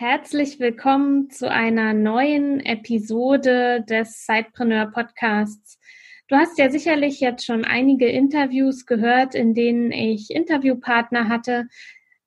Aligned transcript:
Herzlich 0.00 0.58
willkommen 0.58 1.30
zu 1.30 1.48
einer 1.48 1.94
neuen 1.94 2.58
Episode 2.58 3.84
des 3.88 4.26
Sidepreneur 4.26 4.86
Podcasts. 4.86 5.78
Du 6.26 6.34
hast 6.34 6.58
ja 6.58 6.68
sicherlich 6.68 7.20
jetzt 7.20 7.46
schon 7.46 7.64
einige 7.64 8.08
Interviews 8.08 8.86
gehört, 8.86 9.36
in 9.36 9.54
denen 9.54 9.92
ich 9.92 10.30
Interviewpartner 10.30 11.28
hatte, 11.28 11.68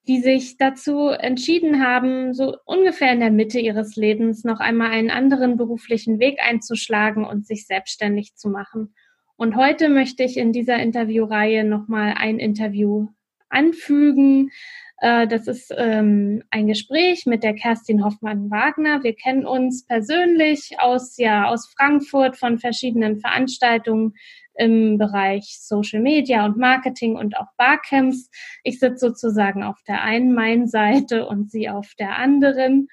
die 0.08 0.22
sich 0.22 0.56
dazu 0.56 1.10
entschieden 1.10 1.84
haben, 1.84 2.34
so 2.34 2.56
ungefähr 2.64 3.12
in 3.12 3.20
der 3.20 3.32
Mitte 3.32 3.60
ihres 3.60 3.98
Lebens 3.98 4.46
noch 4.46 4.62
einmal 4.62 4.92
einen 4.92 5.12
anderen 5.12 5.58
beruflichen 5.58 6.20
Weg 6.20 6.40
einzuschlagen 6.42 7.26
und 7.26 7.46
sich 7.46 7.68
selbstständig 7.68 8.36
zu 8.36 8.50
machen. 8.50 8.94
Und 9.36 9.58
heute 9.58 9.90
möchte 9.90 10.24
ich 10.24 10.38
in 10.38 10.54
dieser 10.54 10.78
Interviewreihe 10.78 11.66
nochmal 11.66 12.14
ein 12.18 12.40
Interview 12.40 13.10
anfügen, 13.50 14.52
das 15.00 15.48
ist 15.48 15.72
ähm, 15.78 16.44
ein 16.50 16.66
Gespräch 16.66 17.28
mit 17.28 17.44
der 17.44 17.54
Kerstin 17.54 18.04
Hoffmann-Wagner. 18.04 19.04
Wir 19.04 19.14
kennen 19.14 19.46
uns 19.46 19.86
persönlich 19.86 20.80
aus, 20.80 21.18
ja, 21.18 21.48
aus 21.48 21.72
Frankfurt 21.78 22.36
von 22.36 22.58
verschiedenen 22.58 23.20
Veranstaltungen 23.20 24.16
im 24.56 24.98
Bereich 24.98 25.60
Social 25.60 26.02
Media 26.02 26.46
und 26.46 26.58
Marketing 26.58 27.16
und 27.16 27.38
auch 27.38 27.48
Barcamps. 27.58 28.30
Ich 28.64 28.80
sitze 28.80 29.08
sozusagen 29.08 29.64
auf 29.64 29.78
der 29.88 30.02
einen 30.02 30.34
Main-Seite 30.34 31.28
und 31.28 31.52
sie 31.52 31.70
auf 31.70 31.94
der 32.00 32.18
anderen. 32.18 32.88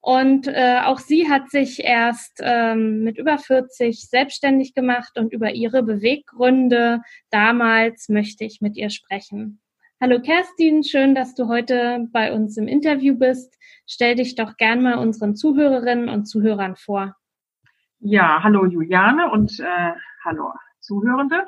Und 0.00 0.46
äh, 0.48 0.80
auch 0.84 0.98
sie 0.98 1.28
hat 1.28 1.50
sich 1.50 1.84
erst 1.84 2.40
ähm, 2.40 3.04
mit 3.04 3.18
über 3.18 3.38
40 3.38 4.08
selbstständig 4.08 4.74
gemacht 4.74 5.18
und 5.18 5.32
über 5.32 5.52
ihre 5.52 5.82
Beweggründe 5.82 7.00
damals 7.30 8.08
möchte 8.08 8.44
ich 8.44 8.60
mit 8.60 8.76
ihr 8.76 8.90
sprechen. 8.90 9.60
Hallo 10.00 10.20
Kerstin, 10.22 10.84
schön, 10.84 11.16
dass 11.16 11.34
du 11.34 11.48
heute 11.48 12.06
bei 12.12 12.32
uns 12.32 12.56
im 12.56 12.68
Interview 12.68 13.18
bist. 13.18 13.58
Stell 13.84 14.14
dich 14.14 14.36
doch 14.36 14.56
gern 14.56 14.80
mal 14.80 14.96
unseren 14.96 15.34
Zuhörerinnen 15.34 16.08
und 16.08 16.26
Zuhörern 16.26 16.76
vor. 16.76 17.16
Ja, 17.98 18.40
hallo 18.44 18.64
Juliane 18.64 19.28
und 19.28 19.58
äh, 19.58 19.92
hallo 20.24 20.52
Zuhörende. 20.78 21.44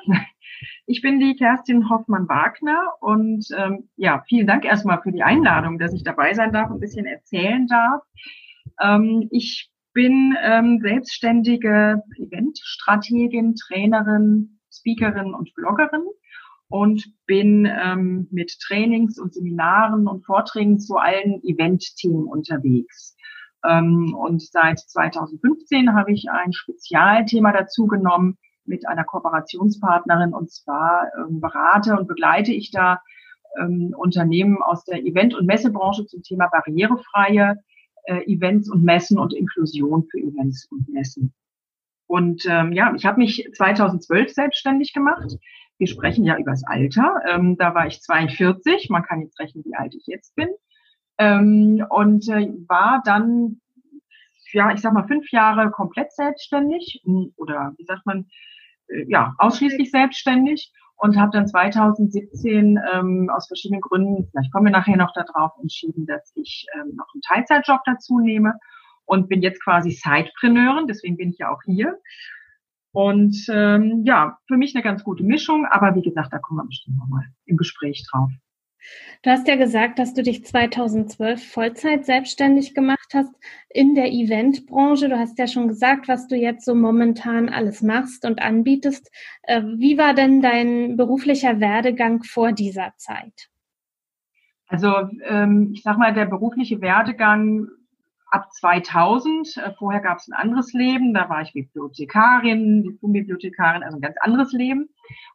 Ich 0.85 1.01
bin 1.01 1.21
die 1.21 1.37
Kerstin 1.37 1.89
Hoffmann-Wagner 1.89 2.95
und 2.99 3.47
ähm, 3.57 3.89
ja, 3.95 4.21
vielen 4.27 4.47
Dank 4.47 4.65
erstmal 4.65 5.01
für 5.01 5.13
die 5.13 5.23
Einladung, 5.23 5.79
dass 5.79 5.93
ich 5.93 6.03
dabei 6.03 6.33
sein 6.33 6.51
darf 6.51 6.69
und 6.69 6.77
ein 6.77 6.81
bisschen 6.81 7.05
erzählen 7.05 7.67
darf. 7.67 8.03
Ähm, 8.81 9.29
ich 9.31 9.71
bin 9.93 10.35
ähm, 10.43 10.79
selbstständige 10.81 12.03
Eventstrategin, 12.17 13.55
Trainerin, 13.55 14.59
Speakerin 14.69 15.33
und 15.33 15.53
Bloggerin 15.55 16.03
und 16.71 17.05
bin 17.25 17.65
ähm, 17.65 18.27
mit 18.31 18.57
Trainings 18.65 19.19
und 19.19 19.33
Seminaren 19.33 20.07
und 20.07 20.25
Vorträgen 20.25 20.79
zu 20.79 20.95
allen 20.95 21.43
Event-Themen 21.43 22.25
unterwegs. 22.25 23.15
Ähm, 23.67 24.15
und 24.15 24.41
seit 24.41 24.79
2015 24.79 25.93
habe 25.93 26.13
ich 26.13 26.29
ein 26.31 26.53
Spezialthema 26.53 27.51
dazu 27.51 27.87
genommen 27.87 28.37
mit 28.65 28.87
einer 28.87 29.03
Kooperationspartnerin 29.03 30.33
und 30.33 30.49
zwar 30.49 31.11
ähm, 31.17 31.41
berate 31.41 31.97
und 31.97 32.07
begleite 32.07 32.53
ich 32.53 32.71
da 32.71 33.01
ähm, 33.59 33.93
Unternehmen 33.97 34.61
aus 34.61 34.85
der 34.85 35.03
Event- 35.03 35.35
und 35.35 35.45
Messebranche 35.45 36.05
zum 36.05 36.23
Thema 36.23 36.47
barrierefreie 36.47 37.57
äh, 38.05 38.23
Events 38.31 38.71
und 38.71 38.83
Messen 38.83 39.19
und 39.19 39.33
Inklusion 39.33 40.07
für 40.09 40.19
Events 40.19 40.67
und 40.71 40.87
Messen. 40.87 41.33
Und 42.07 42.45
ähm, 42.47 42.71
ja, 42.71 42.93
ich 42.95 43.05
habe 43.05 43.19
mich 43.19 43.49
2012 43.53 44.33
selbstständig 44.33 44.93
gemacht 44.93 45.37
wir 45.81 45.87
sprechen 45.87 46.23
ja 46.25 46.37
übers 46.37 46.63
Alter. 46.63 47.23
Ähm, 47.27 47.57
da 47.57 47.73
war 47.73 47.87
ich 47.87 48.01
42. 48.01 48.91
Man 48.91 49.01
kann 49.01 49.21
jetzt 49.21 49.39
rechnen, 49.39 49.65
wie 49.65 49.75
alt 49.75 49.95
ich 49.95 50.05
jetzt 50.05 50.35
bin. 50.35 50.47
Ähm, 51.17 51.83
und 51.89 52.29
äh, 52.29 52.49
war 52.67 53.01
dann, 53.03 53.59
ja, 54.53 54.71
ich 54.71 54.81
sag 54.81 54.93
mal, 54.93 55.07
fünf 55.07 55.31
Jahre 55.31 55.71
komplett 55.71 56.13
selbstständig 56.13 57.01
hm, 57.03 57.33
oder 57.35 57.73
wie 57.77 57.85
sagt 57.85 58.05
man, 58.05 58.27
äh, 58.89 59.05
ja, 59.07 59.33
ausschließlich 59.39 59.89
selbstständig 59.89 60.71
und 60.97 61.17
habe 61.17 61.31
dann 61.31 61.47
2017 61.47 62.79
ähm, 62.93 63.31
aus 63.35 63.47
verschiedenen 63.47 63.81
Gründen, 63.81 64.29
vielleicht 64.29 64.53
kommen 64.53 64.65
wir 64.65 64.71
nachher 64.71 64.97
noch 64.97 65.13
darauf, 65.13 65.53
entschieden, 65.59 66.05
dass 66.05 66.31
ich 66.35 66.67
ähm, 66.75 66.93
noch 66.95 67.07
einen 67.11 67.23
Teilzeitjob 67.23 67.79
dazu 67.85 68.19
nehme 68.19 68.53
und 69.05 69.29
bin 69.29 69.41
jetzt 69.41 69.63
quasi 69.63 69.89
Sidepreneurin, 69.89 70.85
deswegen 70.85 71.17
bin 71.17 71.31
ich 71.31 71.39
ja 71.39 71.51
auch 71.51 71.63
hier 71.65 71.97
und 72.91 73.45
ähm, 73.49 74.03
ja, 74.05 74.37
für 74.47 74.57
mich 74.57 74.75
eine 74.75 74.83
ganz 74.83 75.03
gute 75.03 75.23
Mischung, 75.23 75.65
aber 75.65 75.95
wie 75.95 76.01
gesagt, 76.01 76.33
da 76.33 76.39
kommen 76.39 76.59
wir 76.59 76.67
bestimmt 76.67 76.97
nochmal 76.97 77.25
im 77.45 77.57
Gespräch 77.57 78.05
drauf. 78.11 78.31
Du 79.23 79.29
hast 79.29 79.47
ja 79.47 79.55
gesagt, 79.55 79.99
dass 79.99 80.13
du 80.13 80.23
dich 80.23 80.43
2012 80.45 81.51
Vollzeit 81.51 82.05
selbstständig 82.05 82.73
gemacht 82.73 83.09
hast 83.13 83.33
in 83.69 83.93
der 83.93 84.11
Eventbranche. 84.11 85.09
Du 85.09 85.17
hast 85.17 85.37
ja 85.37 85.47
schon 85.47 85.67
gesagt, 85.67 86.07
was 86.07 86.27
du 86.27 86.35
jetzt 86.35 86.65
so 86.65 86.73
momentan 86.73 87.49
alles 87.49 87.83
machst 87.83 88.25
und 88.25 88.41
anbietest. 88.41 89.11
Äh, 89.43 89.61
wie 89.77 89.97
war 89.97 90.15
denn 90.15 90.41
dein 90.41 90.97
beruflicher 90.97 91.59
Werdegang 91.59 92.23
vor 92.23 92.51
dieser 92.51 92.93
Zeit? 92.97 93.49
Also 94.67 94.91
ähm, 95.25 95.71
ich 95.73 95.83
sag 95.83 95.97
mal, 95.97 96.13
der 96.13 96.25
berufliche 96.25 96.81
Werdegang 96.81 97.67
ab 98.31 98.51
2000, 98.53 99.57
äh, 99.57 99.71
vorher 99.77 100.01
gab 100.01 100.17
es 100.17 100.27
ein 100.27 100.33
anderes 100.33 100.73
Leben, 100.73 101.13
da 101.13 101.29
war 101.29 101.41
ich 101.41 101.53
Bibliothekarin, 101.53 102.83
Diplom-Bibliothekarin, 102.83 103.83
also 103.83 103.97
ein 103.97 104.01
ganz 104.01 104.15
anderes 104.19 104.53
Leben. 104.53 104.89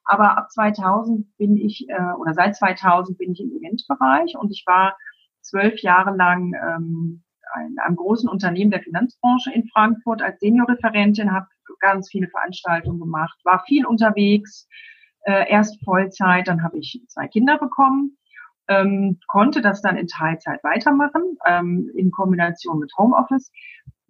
Aber 0.05 0.37
ab 0.37 0.51
2000 0.51 1.37
bin 1.37 1.57
ich, 1.57 1.87
äh, 1.89 2.13
oder 2.19 2.35
seit 2.35 2.57
2000 2.57 3.19
bin 3.19 3.33
ich 3.33 3.41
im 3.41 3.53
Eventbereich 3.53 4.37
und 4.37 4.51
ich 4.51 4.65
war 4.67 4.97
zwölf 5.43 5.81
Jahre 5.83 6.17
lang 6.17 6.55
ähm, 6.55 7.23
in 7.69 7.79
einem 7.79 7.97
großen 7.97 8.29
Unternehmen 8.29 8.71
der 8.71 8.83
Finanzbranche 8.83 9.53
in 9.53 9.69
Frankfurt 9.69 10.21
als 10.21 10.41
Seniorreferentin, 10.41 11.33
habe 11.33 11.47
ganz 11.81 12.11
viele 12.11 12.29
Veranstaltungen 12.29 12.99
gemacht, 12.99 13.39
war 13.45 13.63
viel 13.67 13.87
unterwegs, 13.87 14.67
äh, 15.23 15.49
erst 15.51 15.83
Vollzeit, 15.85 16.49
dann 16.49 16.63
habe 16.63 16.79
ich 16.79 17.03
zwei 17.09 17.29
Kinder 17.29 17.59
bekommen 17.59 18.17
ähm, 18.69 19.19
konnte 19.27 19.63
das 19.63 19.83
dann 19.83 19.97
in 19.97 20.07
Teilzeit 20.07 20.63
weitermachen, 20.65 21.39
ähm, 21.47 21.91
in 21.95 22.11
Kombination 22.11 22.79
mit 22.79 22.93
Homeoffice. 22.99 23.51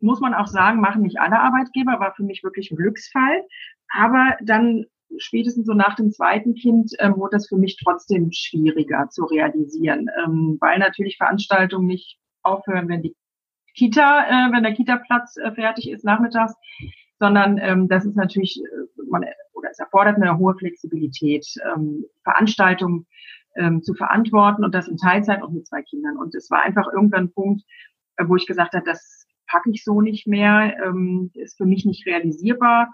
Muss 0.00 0.20
man 0.20 0.34
auch 0.34 0.46
sagen, 0.46 0.80
machen 0.80 1.02
nicht 1.02 1.18
alle 1.18 1.40
Arbeitgeber, 1.40 2.00
war 2.00 2.14
für 2.14 2.22
mich 2.22 2.42
wirklich 2.44 2.70
ein 2.70 2.76
Glücksfall. 2.76 3.42
Aber 3.88 4.36
dann 4.42 4.86
spätestens 5.18 5.66
so 5.66 5.72
nach 5.72 5.94
dem 5.96 6.10
zweiten 6.10 6.54
Kind 6.54 6.92
ähm, 6.98 7.16
wurde 7.16 7.36
das 7.36 7.48
für 7.48 7.56
mich 7.56 7.78
trotzdem 7.82 8.30
schwieriger 8.32 9.08
zu 9.08 9.24
realisieren, 9.24 10.08
ähm, 10.24 10.58
weil 10.60 10.78
natürlich 10.78 11.16
Veranstaltungen 11.16 11.86
nicht 11.86 12.18
aufhören, 12.42 12.88
wenn 12.88 13.02
die 13.02 13.14
Kita, 13.74 14.24
äh, 14.26 14.52
wenn 14.52 14.62
der 14.62 14.74
Kita-Platz 14.74 15.36
äh, 15.36 15.52
fertig 15.52 15.90
ist 15.90 16.04
nachmittags, 16.04 16.54
sondern 17.18 17.58
ähm, 17.58 17.88
das 17.88 18.04
ist 18.04 18.16
natürlich, 18.16 18.60
äh, 18.60 19.02
man, 19.08 19.24
oder 19.52 19.70
es 19.70 19.78
erfordert 19.78 20.16
eine 20.16 20.38
hohe 20.38 20.54
Flexibilität. 20.56 21.46
Ähm, 21.74 22.04
Veranstaltungen 22.24 23.06
ähm, 23.56 23.82
zu 23.82 23.94
verantworten 23.94 24.64
und 24.64 24.74
das 24.74 24.88
in 24.88 24.96
Teilzeit 24.96 25.42
und 25.42 25.54
mit 25.54 25.66
zwei 25.66 25.82
Kindern. 25.82 26.16
Und 26.16 26.34
es 26.34 26.50
war 26.50 26.62
einfach 26.62 26.86
irgendwann 26.92 27.24
ein 27.24 27.32
Punkt, 27.32 27.62
äh, 28.16 28.24
wo 28.26 28.36
ich 28.36 28.46
gesagt 28.46 28.74
habe, 28.74 28.84
das 28.84 29.26
packe 29.46 29.70
ich 29.70 29.84
so 29.84 30.00
nicht 30.00 30.26
mehr, 30.26 30.76
ähm, 30.84 31.30
ist 31.34 31.56
für 31.56 31.66
mich 31.66 31.84
nicht 31.84 32.06
realisierbar. 32.06 32.92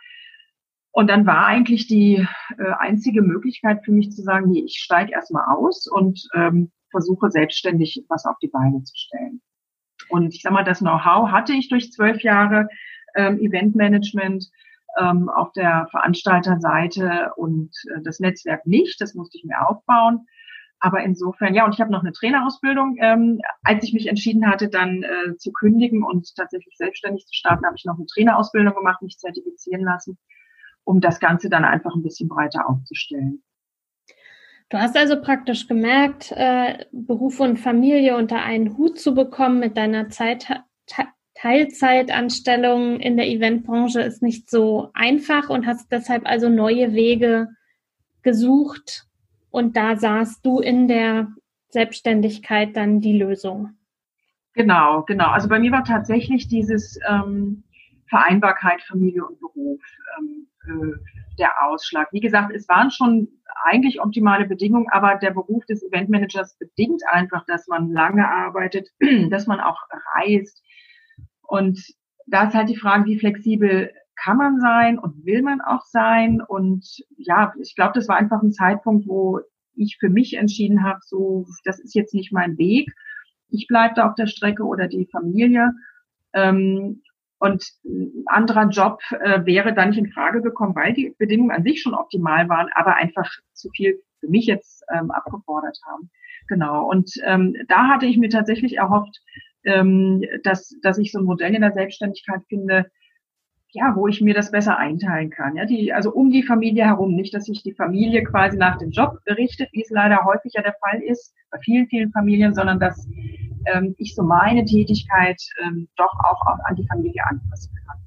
Und 0.92 1.08
dann 1.08 1.26
war 1.26 1.46
eigentlich 1.46 1.86
die 1.86 2.26
äh, 2.58 2.72
einzige 2.78 3.22
Möglichkeit 3.22 3.82
für 3.84 3.92
mich 3.92 4.10
zu 4.10 4.22
sagen, 4.22 4.50
nee, 4.50 4.62
ich 4.64 4.78
steige 4.78 5.12
erstmal 5.12 5.46
aus 5.56 5.86
und 5.86 6.28
ähm, 6.34 6.70
versuche 6.90 7.30
selbstständig 7.30 8.04
was 8.08 8.26
auf 8.26 8.36
die 8.42 8.48
Beine 8.48 8.82
zu 8.82 8.94
stellen. 8.94 9.40
Und 10.10 10.34
ich 10.34 10.42
sag 10.42 10.52
mal, 10.52 10.64
das 10.64 10.80
Know-how 10.80 11.30
hatte 11.30 11.54
ich 11.54 11.70
durch 11.70 11.90
zwölf 11.92 12.22
Jahre 12.22 12.68
ähm, 13.14 13.38
Eventmanagement 13.38 14.50
ähm, 14.98 15.30
auf 15.30 15.52
der 15.52 15.86
Veranstalterseite 15.90 17.32
und 17.36 17.70
äh, 17.94 18.02
das 18.02 18.20
Netzwerk 18.20 18.66
nicht. 18.66 19.00
Das 19.00 19.14
musste 19.14 19.38
ich 19.38 19.44
mir 19.44 19.66
aufbauen. 19.66 20.26
Aber 20.84 21.00
insofern, 21.04 21.54
ja, 21.54 21.64
und 21.64 21.74
ich 21.74 21.80
habe 21.80 21.92
noch 21.92 22.02
eine 22.02 22.12
Trainerausbildung. 22.12 22.96
Ähm, 23.00 23.40
als 23.62 23.84
ich 23.84 23.92
mich 23.92 24.08
entschieden 24.08 24.48
hatte, 24.48 24.68
dann 24.68 25.04
äh, 25.04 25.36
zu 25.36 25.52
kündigen 25.52 26.02
und 26.02 26.34
tatsächlich 26.34 26.76
selbstständig 26.76 27.24
zu 27.24 27.34
starten, 27.34 27.64
habe 27.64 27.76
ich 27.76 27.84
noch 27.84 27.94
eine 27.94 28.06
Trainerausbildung 28.06 28.74
gemacht, 28.74 29.00
mich 29.00 29.16
zertifizieren 29.16 29.84
lassen, 29.84 30.18
um 30.82 31.00
das 31.00 31.20
Ganze 31.20 31.48
dann 31.48 31.64
einfach 31.64 31.94
ein 31.94 32.02
bisschen 32.02 32.28
breiter 32.28 32.68
aufzustellen. 32.68 33.44
Du 34.70 34.78
hast 34.78 34.96
also 34.96 35.22
praktisch 35.22 35.68
gemerkt, 35.68 36.32
äh, 36.32 36.86
Beruf 36.90 37.38
und 37.38 37.60
Familie 37.60 38.16
unter 38.16 38.42
einen 38.42 38.76
Hut 38.76 38.98
zu 38.98 39.14
bekommen 39.14 39.60
mit 39.60 39.76
deiner 39.76 40.08
Zeit 40.08 40.48
Teilzeitanstellung 41.34 43.00
in 43.00 43.16
der 43.16 43.26
Eventbranche 43.28 44.00
ist 44.00 44.22
nicht 44.22 44.50
so 44.50 44.90
einfach 44.94 45.48
und 45.48 45.66
hast 45.66 45.90
deshalb 45.90 46.26
also 46.26 46.48
neue 46.48 46.92
Wege 46.92 47.48
gesucht 48.22 49.06
und 49.52 49.76
da 49.76 49.96
sahst 49.96 50.44
du 50.44 50.58
in 50.58 50.88
der 50.88 51.28
Selbstständigkeit 51.68 52.76
dann 52.76 53.00
die 53.00 53.16
Lösung. 53.16 53.76
Genau, 54.54 55.02
genau. 55.02 55.28
Also 55.28 55.48
bei 55.48 55.58
mir 55.58 55.70
war 55.72 55.84
tatsächlich 55.84 56.48
dieses 56.48 56.98
ähm, 57.08 57.62
Vereinbarkeit 58.08 58.82
Familie 58.82 59.24
und 59.24 59.40
Beruf 59.40 59.80
ähm, 60.18 60.46
äh, 60.66 61.36
der 61.38 61.50
Ausschlag. 61.64 62.08
Wie 62.12 62.20
gesagt, 62.20 62.52
es 62.54 62.68
waren 62.68 62.90
schon 62.90 63.28
eigentlich 63.64 64.00
optimale 64.00 64.46
Bedingungen, 64.46 64.86
aber 64.90 65.16
der 65.16 65.30
Beruf 65.30 65.64
des 65.66 65.82
Eventmanagers 65.82 66.56
bedingt 66.58 67.02
einfach, 67.10 67.44
dass 67.46 67.68
man 67.68 67.90
lange 67.90 68.28
arbeitet, 68.28 68.88
dass 69.30 69.46
man 69.46 69.60
auch 69.60 69.80
reist. 70.14 70.62
Und 71.42 71.78
da 72.26 72.48
ist 72.48 72.54
halt 72.54 72.68
die 72.68 72.76
Frage, 72.76 73.06
wie 73.06 73.18
flexibel 73.18 73.92
kann 74.16 74.36
man 74.36 74.60
sein 74.60 74.98
und 74.98 75.24
will 75.24 75.42
man 75.42 75.60
auch 75.60 75.84
sein? 75.84 76.40
Und 76.40 76.84
ja, 77.16 77.52
ich 77.60 77.74
glaube, 77.74 77.92
das 77.94 78.08
war 78.08 78.16
einfach 78.16 78.42
ein 78.42 78.52
Zeitpunkt, 78.52 79.06
wo 79.06 79.40
ich 79.74 79.96
für 79.98 80.10
mich 80.10 80.34
entschieden 80.34 80.82
habe, 80.82 81.00
so, 81.02 81.46
das 81.64 81.80
ist 81.80 81.94
jetzt 81.94 82.14
nicht 82.14 82.32
mein 82.32 82.58
Weg. 82.58 82.90
Ich 83.48 83.66
bleibe 83.66 83.94
da 83.94 84.08
auf 84.08 84.14
der 84.14 84.26
Strecke 84.26 84.64
oder 84.64 84.88
die 84.88 85.08
Familie. 85.10 85.72
Ähm, 86.32 87.02
und 87.38 87.64
ein 87.84 88.24
anderer 88.26 88.68
Job 88.68 89.00
äh, 89.10 89.44
wäre 89.44 89.74
dann 89.74 89.88
nicht 89.88 89.98
in 89.98 90.12
Frage 90.12 90.42
gekommen, 90.42 90.76
weil 90.76 90.92
die 90.92 91.14
Bedingungen 91.18 91.50
an 91.50 91.64
sich 91.64 91.82
schon 91.82 91.94
optimal 91.94 92.48
waren, 92.48 92.68
aber 92.74 92.94
einfach 92.94 93.28
zu 93.52 93.68
viel 93.70 94.00
für 94.20 94.28
mich 94.28 94.46
jetzt 94.46 94.84
ähm, 94.94 95.10
abgefordert 95.10 95.78
haben. 95.86 96.08
Genau. 96.46 96.88
Und 96.88 97.10
ähm, 97.24 97.56
da 97.66 97.88
hatte 97.88 98.06
ich 98.06 98.16
mir 98.16 98.28
tatsächlich 98.28 98.76
erhofft, 98.76 99.20
ähm, 99.64 100.22
dass, 100.44 100.76
dass 100.82 100.98
ich 100.98 101.10
so 101.10 101.18
ein 101.18 101.24
Modell 101.24 101.54
in 101.54 101.62
der 101.62 101.72
Selbstständigkeit 101.72 102.42
finde, 102.48 102.90
ja, 103.72 103.94
wo 103.96 104.06
ich 104.06 104.20
mir 104.20 104.34
das 104.34 104.50
besser 104.50 104.76
einteilen 104.76 105.30
kann. 105.30 105.56
Ja, 105.56 105.64
die, 105.64 105.92
also 105.92 106.12
um 106.12 106.30
die 106.30 106.42
Familie 106.42 106.84
herum, 106.84 107.14
nicht, 107.14 107.34
dass 107.34 107.46
sich 107.46 107.62
die 107.62 107.72
Familie 107.72 108.22
quasi 108.22 108.58
nach 108.58 108.78
dem 108.78 108.90
Job 108.90 109.18
berichtet, 109.24 109.70
wie 109.72 109.82
es 109.82 109.90
leider 109.90 110.24
häufig 110.24 110.52
ja 110.54 110.62
der 110.62 110.74
Fall 110.74 111.00
ist, 111.02 111.34
bei 111.50 111.58
vielen, 111.58 111.86
vielen 111.88 112.12
Familien, 112.12 112.54
sondern 112.54 112.78
dass 112.78 113.08
ähm, 113.72 113.94
ich 113.98 114.14
so 114.14 114.22
meine 114.22 114.64
Tätigkeit 114.64 115.40
ähm, 115.62 115.88
doch 115.96 116.12
auch 116.24 116.40
an 116.64 116.76
die 116.76 116.86
Familie 116.86 117.22
anpassen 117.24 117.72
kann. 117.86 117.98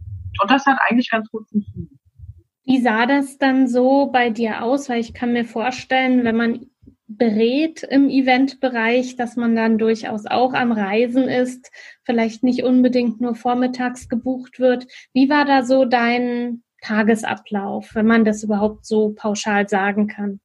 Und 0.42 0.52
das 0.52 0.66
hat 0.66 0.78
eigentlich 0.88 1.10
ganz 1.10 1.30
gut 1.30 1.48
funktioniert. 1.50 1.92
Wie 2.66 2.82
sah 2.82 3.06
das 3.06 3.38
dann 3.38 3.68
so 3.68 4.08
bei 4.12 4.30
dir 4.30 4.64
aus? 4.64 4.90
Weil 4.90 5.00
ich 5.00 5.14
kann 5.14 5.34
mir 5.34 5.46
vorstellen, 5.46 6.24
wenn 6.24 6.36
man 6.36 6.66
berät 7.08 7.84
im 7.84 8.10
Eventbereich, 8.10 9.16
dass 9.16 9.36
man 9.36 9.56
dann 9.56 9.78
durchaus 9.78 10.26
auch 10.26 10.54
am 10.54 10.72
Reisen 10.72 11.28
ist, 11.28 11.72
vielleicht 12.04 12.44
nicht 12.44 12.64
unbedingt 12.64 13.22
nur 13.22 13.36
vormittags 13.36 14.10
gebucht 14.10 14.60
wird. 14.60 14.88
Wie 15.14 15.30
war 15.30 15.46
da 15.46 15.64
so 15.64 15.86
dein 15.86 16.64
Tagesablauf, 16.82 17.94
wenn 17.94 18.08
man 18.08 18.26
das 18.26 18.44
überhaupt 18.44 18.86
so 18.86 19.14
pauschal 19.16 19.68
sagen 19.70 20.08
kann? 20.08 20.40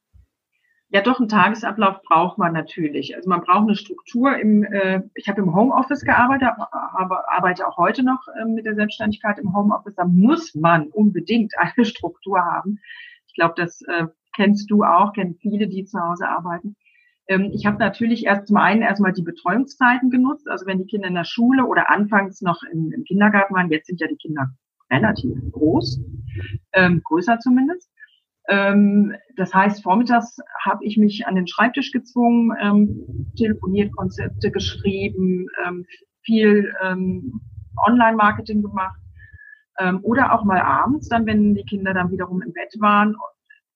Ja, 0.92 1.02
doch, 1.02 1.20
einen 1.20 1.28
Tagesablauf 1.28 2.02
braucht 2.02 2.36
man 2.36 2.52
natürlich. 2.52 3.14
Also 3.14 3.28
man 3.28 3.42
braucht 3.42 3.68
eine 3.68 3.76
Struktur. 3.76 4.36
Im, 4.36 4.64
äh, 4.64 5.02
ich 5.14 5.28
habe 5.28 5.40
im 5.40 5.54
Homeoffice 5.54 6.02
gearbeitet, 6.02 6.48
aber 6.72 7.30
arbeite 7.32 7.68
auch 7.68 7.76
heute 7.76 8.02
noch 8.02 8.26
äh, 8.40 8.44
mit 8.44 8.66
der 8.66 8.74
Selbstständigkeit 8.74 9.38
im 9.38 9.54
Homeoffice. 9.54 9.94
Da 9.94 10.04
muss 10.04 10.54
man 10.56 10.88
unbedingt 10.88 11.52
eine 11.58 11.84
Struktur 11.84 12.40
haben. 12.40 12.80
Ich 13.28 13.34
glaube, 13.34 13.54
das 13.56 13.82
äh, 13.82 14.06
kennst 14.34 14.70
du 14.70 14.84
auch, 14.84 15.12
kennen 15.12 15.36
viele, 15.40 15.68
die 15.68 15.84
zu 15.84 16.00
Hause 16.00 16.28
arbeiten. 16.28 16.76
Ähm, 17.30 17.50
ich 17.52 17.64
habe 17.64 17.78
natürlich 17.78 18.26
erst 18.26 18.48
zum 18.48 18.56
einen 18.56 18.82
erstmal 18.82 19.12
die 19.12 19.22
Betreuungszeiten 19.22 20.10
genutzt, 20.10 20.48
also 20.48 20.66
wenn 20.66 20.78
die 20.78 20.86
Kinder 20.86 21.08
in 21.08 21.14
der 21.14 21.24
Schule 21.24 21.64
oder 21.64 21.90
anfangs 21.90 22.42
noch 22.42 22.62
im, 22.72 22.92
im 22.92 23.04
Kindergarten 23.04 23.54
waren, 23.54 23.70
jetzt 23.70 23.86
sind 23.86 24.00
ja 24.00 24.08
die 24.08 24.16
Kinder 24.16 24.50
relativ 24.90 25.32
groß, 25.52 26.00
ähm, 26.72 27.00
größer 27.04 27.38
zumindest. 27.38 27.88
Ähm, 28.48 29.14
das 29.36 29.54
heißt, 29.54 29.82
vormittags 29.84 30.38
habe 30.64 30.84
ich 30.84 30.96
mich 30.96 31.26
an 31.28 31.36
den 31.36 31.46
Schreibtisch 31.46 31.92
gezwungen, 31.92 32.50
ähm, 32.60 33.30
telefoniert, 33.36 33.94
Konzepte 33.94 34.50
geschrieben, 34.50 35.46
ähm, 35.64 35.86
viel 36.22 36.74
ähm, 36.82 37.40
Online-Marketing 37.86 38.62
gemacht 38.62 38.98
oder 40.02 40.34
auch 40.34 40.44
mal 40.44 40.60
abends, 40.60 41.08
dann 41.08 41.24
wenn 41.24 41.54
die 41.54 41.64
Kinder 41.64 41.94
dann 41.94 42.10
wiederum 42.10 42.42
im 42.42 42.52
Bett 42.52 42.74
waren 42.80 43.16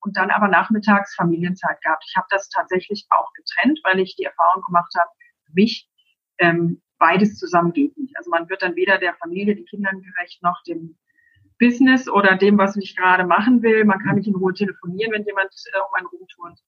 und 0.05 0.15
dann 0.15 0.29
aber 0.29 0.47
nachmittags 0.47 1.15
Familienzeit 1.15 1.81
gehabt. 1.81 2.05
Ich 2.07 2.15
habe 2.15 2.27
das 2.29 2.49
tatsächlich 2.49 3.07
auch 3.09 3.33
getrennt, 3.33 3.79
weil 3.83 3.99
ich 3.99 4.15
die 4.15 4.25
Erfahrung 4.25 4.61
gemacht 4.63 4.93
habe, 4.97 5.09
für 5.45 5.53
mich 5.53 5.89
ähm, 6.37 6.81
beides 6.99 7.37
zusammen 7.37 7.73
geht 7.73 7.97
nicht. 7.97 8.15
Also 8.17 8.29
man 8.29 8.47
wird 8.47 8.61
dann 8.61 8.75
weder 8.75 8.99
der 8.99 9.15
Familie, 9.15 9.55
den 9.55 9.65
Kindern 9.65 10.01
gerecht, 10.01 10.43
noch 10.43 10.61
dem 10.63 10.95
Business 11.59 12.07
oder 12.07 12.35
dem, 12.35 12.57
was 12.57 12.75
ich 12.77 12.95
gerade 12.95 13.25
machen 13.25 13.63
will. 13.63 13.83
Man 13.85 13.99
kann 13.99 14.15
nicht 14.15 14.27
in 14.27 14.35
Ruhe 14.35 14.53
telefonieren, 14.53 15.11
wenn 15.11 15.25
jemand 15.25 15.49
äh, 15.73 15.79
um 15.79 15.93
einen 15.95 16.07
rumturnt. 16.07 16.59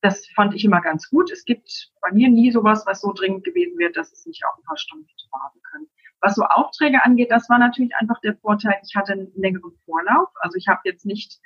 Das 0.00 0.26
fand 0.34 0.54
ich 0.54 0.64
immer 0.64 0.80
ganz 0.80 1.10
gut. 1.10 1.30
Es 1.30 1.44
gibt 1.44 1.90
bei 2.00 2.12
mir 2.12 2.30
nie 2.30 2.52
sowas, 2.52 2.84
was 2.86 3.00
so 3.00 3.12
dringend 3.12 3.44
gewesen 3.44 3.78
wird, 3.78 3.96
dass 3.96 4.12
es 4.12 4.24
nicht 4.26 4.44
auch 4.46 4.56
ein 4.56 4.64
paar 4.64 4.78
Stunden 4.78 5.08
warten 5.32 5.60
können. 5.70 5.86
Was 6.20 6.36
so 6.36 6.42
Aufträge 6.44 7.04
angeht, 7.04 7.30
das 7.30 7.48
war 7.48 7.58
natürlich 7.58 7.94
einfach 7.96 8.20
der 8.20 8.36
Vorteil, 8.36 8.74
ich 8.82 8.94
hatte 8.96 9.12
einen 9.12 9.30
längeren 9.34 9.72
Vorlauf. 9.84 10.28
Also 10.40 10.56
ich 10.56 10.68
habe 10.68 10.80
jetzt 10.84 11.04
nicht 11.04 11.38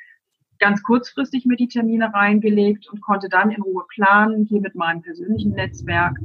ganz 0.63 0.83
kurzfristig 0.85 1.45
mir 1.45 1.57
die 1.57 1.67
Termine 1.67 2.15
reingelegt 2.15 2.89
und 2.89 3.01
konnte 3.01 3.29
dann 3.29 3.51
in 3.51 3.63
Ruhe 3.63 3.85
planen, 3.89 4.45
hier 4.45 4.61
mit 4.61 4.77
meinem 4.77 5.03
persönlichen 5.03 5.53
Netzwerk. 5.53 6.17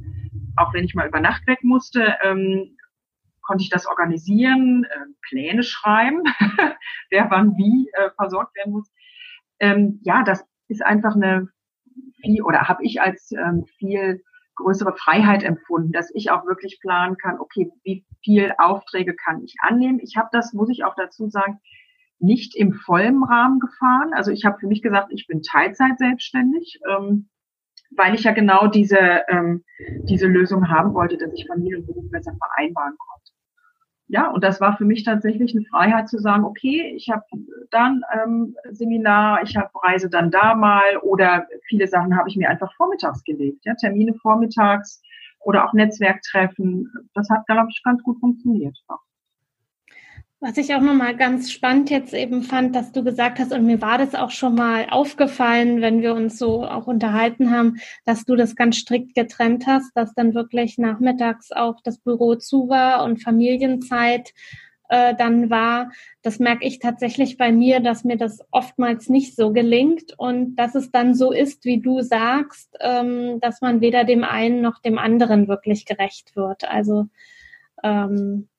Auch 0.55 0.73
wenn 0.75 0.83
ich 0.83 0.93
mal 0.93 1.07
über 1.07 1.19
Nacht 1.19 1.47
weg 1.47 1.63
musste, 1.63 2.15
ähm, 2.21 2.77
konnte 3.41 3.63
ich 3.63 3.71
das 3.71 3.87
organisieren, 3.87 4.83
äh, 4.83 5.05
Pläne 5.27 5.63
schreiben, 5.63 6.21
wer 7.09 7.31
wann 7.31 7.57
wie 7.57 7.89
äh, 7.93 8.11
versorgt 8.11 8.55
werden 8.55 8.73
muss. 8.73 8.91
Ähm, 9.59 9.99
ja, 10.03 10.21
das 10.21 10.45
ist 10.67 10.85
einfach 10.85 11.15
eine 11.15 11.47
viel 12.21 12.43
oder 12.43 12.67
habe 12.67 12.83
ich 12.83 13.01
als 13.01 13.31
ähm, 13.31 13.65
viel 13.79 14.21
größere 14.53 14.95
Freiheit 14.95 15.41
empfunden, 15.41 15.91
dass 15.91 16.13
ich 16.13 16.29
auch 16.29 16.45
wirklich 16.45 16.79
planen 16.79 17.17
kann, 17.17 17.39
okay, 17.39 17.71
wie 17.83 18.05
viel 18.23 18.53
Aufträge 18.59 19.15
kann 19.15 19.43
ich 19.43 19.55
annehmen. 19.61 19.99
Ich 19.99 20.15
habe 20.15 20.29
das, 20.31 20.53
muss 20.53 20.69
ich 20.69 20.83
auch 20.83 20.95
dazu 20.95 21.27
sagen, 21.27 21.59
nicht 22.19 22.55
im 22.55 22.73
vollen 22.73 23.23
Rahmen 23.23 23.59
gefahren. 23.59 24.13
Also 24.13 24.31
ich 24.31 24.45
habe 24.45 24.59
für 24.59 24.67
mich 24.67 24.81
gesagt, 24.81 25.11
ich 25.11 25.27
bin 25.27 25.41
Teilzeit 25.41 25.97
selbstständig, 25.97 26.79
ähm, 26.89 27.29
weil 27.95 28.15
ich 28.15 28.23
ja 28.23 28.33
genau 28.33 28.67
diese, 28.67 29.23
ähm, 29.29 29.63
diese 30.03 30.27
Lösung 30.27 30.69
haben 30.69 30.93
wollte, 30.93 31.17
dass 31.17 31.31
ich 31.33 31.47
Familie 31.47 31.77
und 31.79 31.87
Beruf 31.87 32.09
besser 32.11 32.33
vereinbaren 32.37 32.95
konnte. 32.97 33.31
Ja, 34.09 34.29
und 34.31 34.41
das 34.43 34.61
war 34.61 34.77
für 34.77 34.85
mich 34.85 35.03
tatsächlich 35.03 35.53
eine 35.53 35.65
Freiheit 35.65 36.07
zu 36.07 36.17
sagen, 36.17 36.45
okay, 36.45 36.93
ich 36.95 37.09
habe 37.09 37.23
dann 37.71 38.03
ähm, 38.13 38.55
Seminar, 38.71 39.43
ich 39.43 39.57
habe 39.57 39.69
Reise 39.83 40.09
dann 40.09 40.31
da 40.31 40.55
mal 40.55 40.97
oder 41.01 41.45
viele 41.67 41.87
Sachen 41.87 42.17
habe 42.17 42.29
ich 42.29 42.37
mir 42.37 42.49
einfach 42.49 42.73
vormittags 42.75 43.23
gelegt, 43.25 43.65
ja, 43.65 43.73
Termine 43.75 44.13
vormittags 44.21 45.01
oder 45.41 45.65
auch 45.65 45.73
Netzwerktreffen. 45.73 46.89
Das 47.13 47.29
hat, 47.29 47.45
glaube 47.47 47.67
ich, 47.69 47.81
ganz 47.83 48.01
gut 48.01 48.17
funktioniert. 48.21 48.77
Auch. 48.87 49.06
Was 50.39 50.55
ich 50.57 50.75
auch 50.75 50.81
nochmal 50.81 51.17
ganz 51.17 51.51
spannend 51.51 51.89
jetzt 51.89 52.13
eben 52.13 52.43
fand, 52.43 52.75
dass 52.75 52.91
du 52.91 53.03
gesagt 53.03 53.39
hast, 53.39 53.51
und 53.51 53.65
mir 53.65 53.81
war 53.81 53.97
das 53.97 54.13
auch 54.13 54.29
schon 54.29 54.53
mal 54.53 54.85
aufgefallen, 54.91 55.81
wenn 55.81 56.03
wir 56.03 56.13
uns 56.13 56.37
so 56.37 56.63
auch 56.63 56.85
unterhalten 56.85 57.49
haben, 57.49 57.77
dass 58.05 58.23
du 58.23 58.35
das 58.35 58.55
ganz 58.55 58.77
strikt 58.77 59.15
getrennt 59.15 59.65
hast, 59.65 59.91
dass 59.95 60.13
dann 60.13 60.35
wirklich 60.35 60.77
nachmittags 60.77 61.51
auch 61.51 61.81
das 61.83 61.97
Büro 61.97 62.35
zu 62.35 62.69
war 62.69 63.03
und 63.03 63.23
Familienzeit 63.23 64.35
äh, 64.89 65.15
dann 65.15 65.49
war. 65.49 65.91
Das 66.21 66.37
merke 66.37 66.67
ich 66.67 66.77
tatsächlich 66.77 67.37
bei 67.37 67.51
mir, 67.51 67.79
dass 67.79 68.03
mir 68.03 68.17
das 68.17 68.39
oftmals 68.51 69.09
nicht 69.09 69.35
so 69.35 69.51
gelingt 69.51 70.13
und 70.19 70.55
dass 70.55 70.75
es 70.75 70.91
dann 70.91 71.15
so 71.15 71.31
ist, 71.31 71.65
wie 71.65 71.81
du 71.81 72.01
sagst, 72.01 72.77
ähm, 72.79 73.39
dass 73.41 73.61
man 73.61 73.81
weder 73.81 74.03
dem 74.03 74.23
einen 74.23 74.61
noch 74.61 74.79
dem 74.83 74.99
anderen 74.99 75.47
wirklich 75.47 75.87
gerecht 75.87 76.35
wird. 76.35 76.69
Also 76.69 77.07
ähm, 77.83 78.49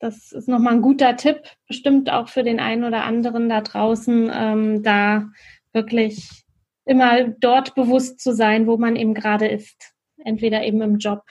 das 0.00 0.32
ist 0.32 0.48
nochmal 0.48 0.74
ein 0.74 0.82
guter 0.82 1.16
Tipp, 1.16 1.42
bestimmt 1.66 2.10
auch 2.10 2.28
für 2.28 2.42
den 2.42 2.60
einen 2.60 2.84
oder 2.84 3.04
anderen 3.04 3.48
da 3.48 3.60
draußen, 3.60 4.30
ähm, 4.32 4.82
da 4.82 5.28
wirklich 5.72 6.44
immer 6.84 7.24
dort 7.24 7.74
bewusst 7.74 8.20
zu 8.20 8.32
sein, 8.32 8.66
wo 8.66 8.76
man 8.76 8.96
eben 8.96 9.14
gerade 9.14 9.48
ist. 9.48 9.94
Entweder 10.24 10.64
eben 10.64 10.80
im 10.82 10.98
Job. 10.98 11.22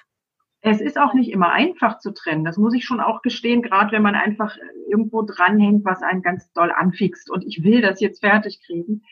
Es 0.62 0.82
ist 0.82 0.98
auch 0.98 1.14
nicht 1.14 1.32
immer 1.32 1.52
einfach 1.52 2.00
zu 2.00 2.14
trennen. 2.14 2.44
Das 2.44 2.58
muss 2.58 2.74
ich 2.74 2.86
schon 2.86 3.00
auch 3.00 3.22
gestehen, 3.22 3.62
gerade 3.62 3.92
wenn 3.92 4.02
man 4.02 4.16
einfach 4.16 4.58
irgendwo 4.90 5.22
dranhängt, 5.22 5.86
was 5.86 6.02
einen 6.02 6.22
ganz 6.22 6.52
doll 6.54 6.72
anfixt 6.72 7.30
und 7.30 7.44
ich 7.46 7.64
will 7.64 7.82
das 7.82 8.00
jetzt 8.00 8.20
fertig 8.20 8.62
kriegen. 8.66 9.04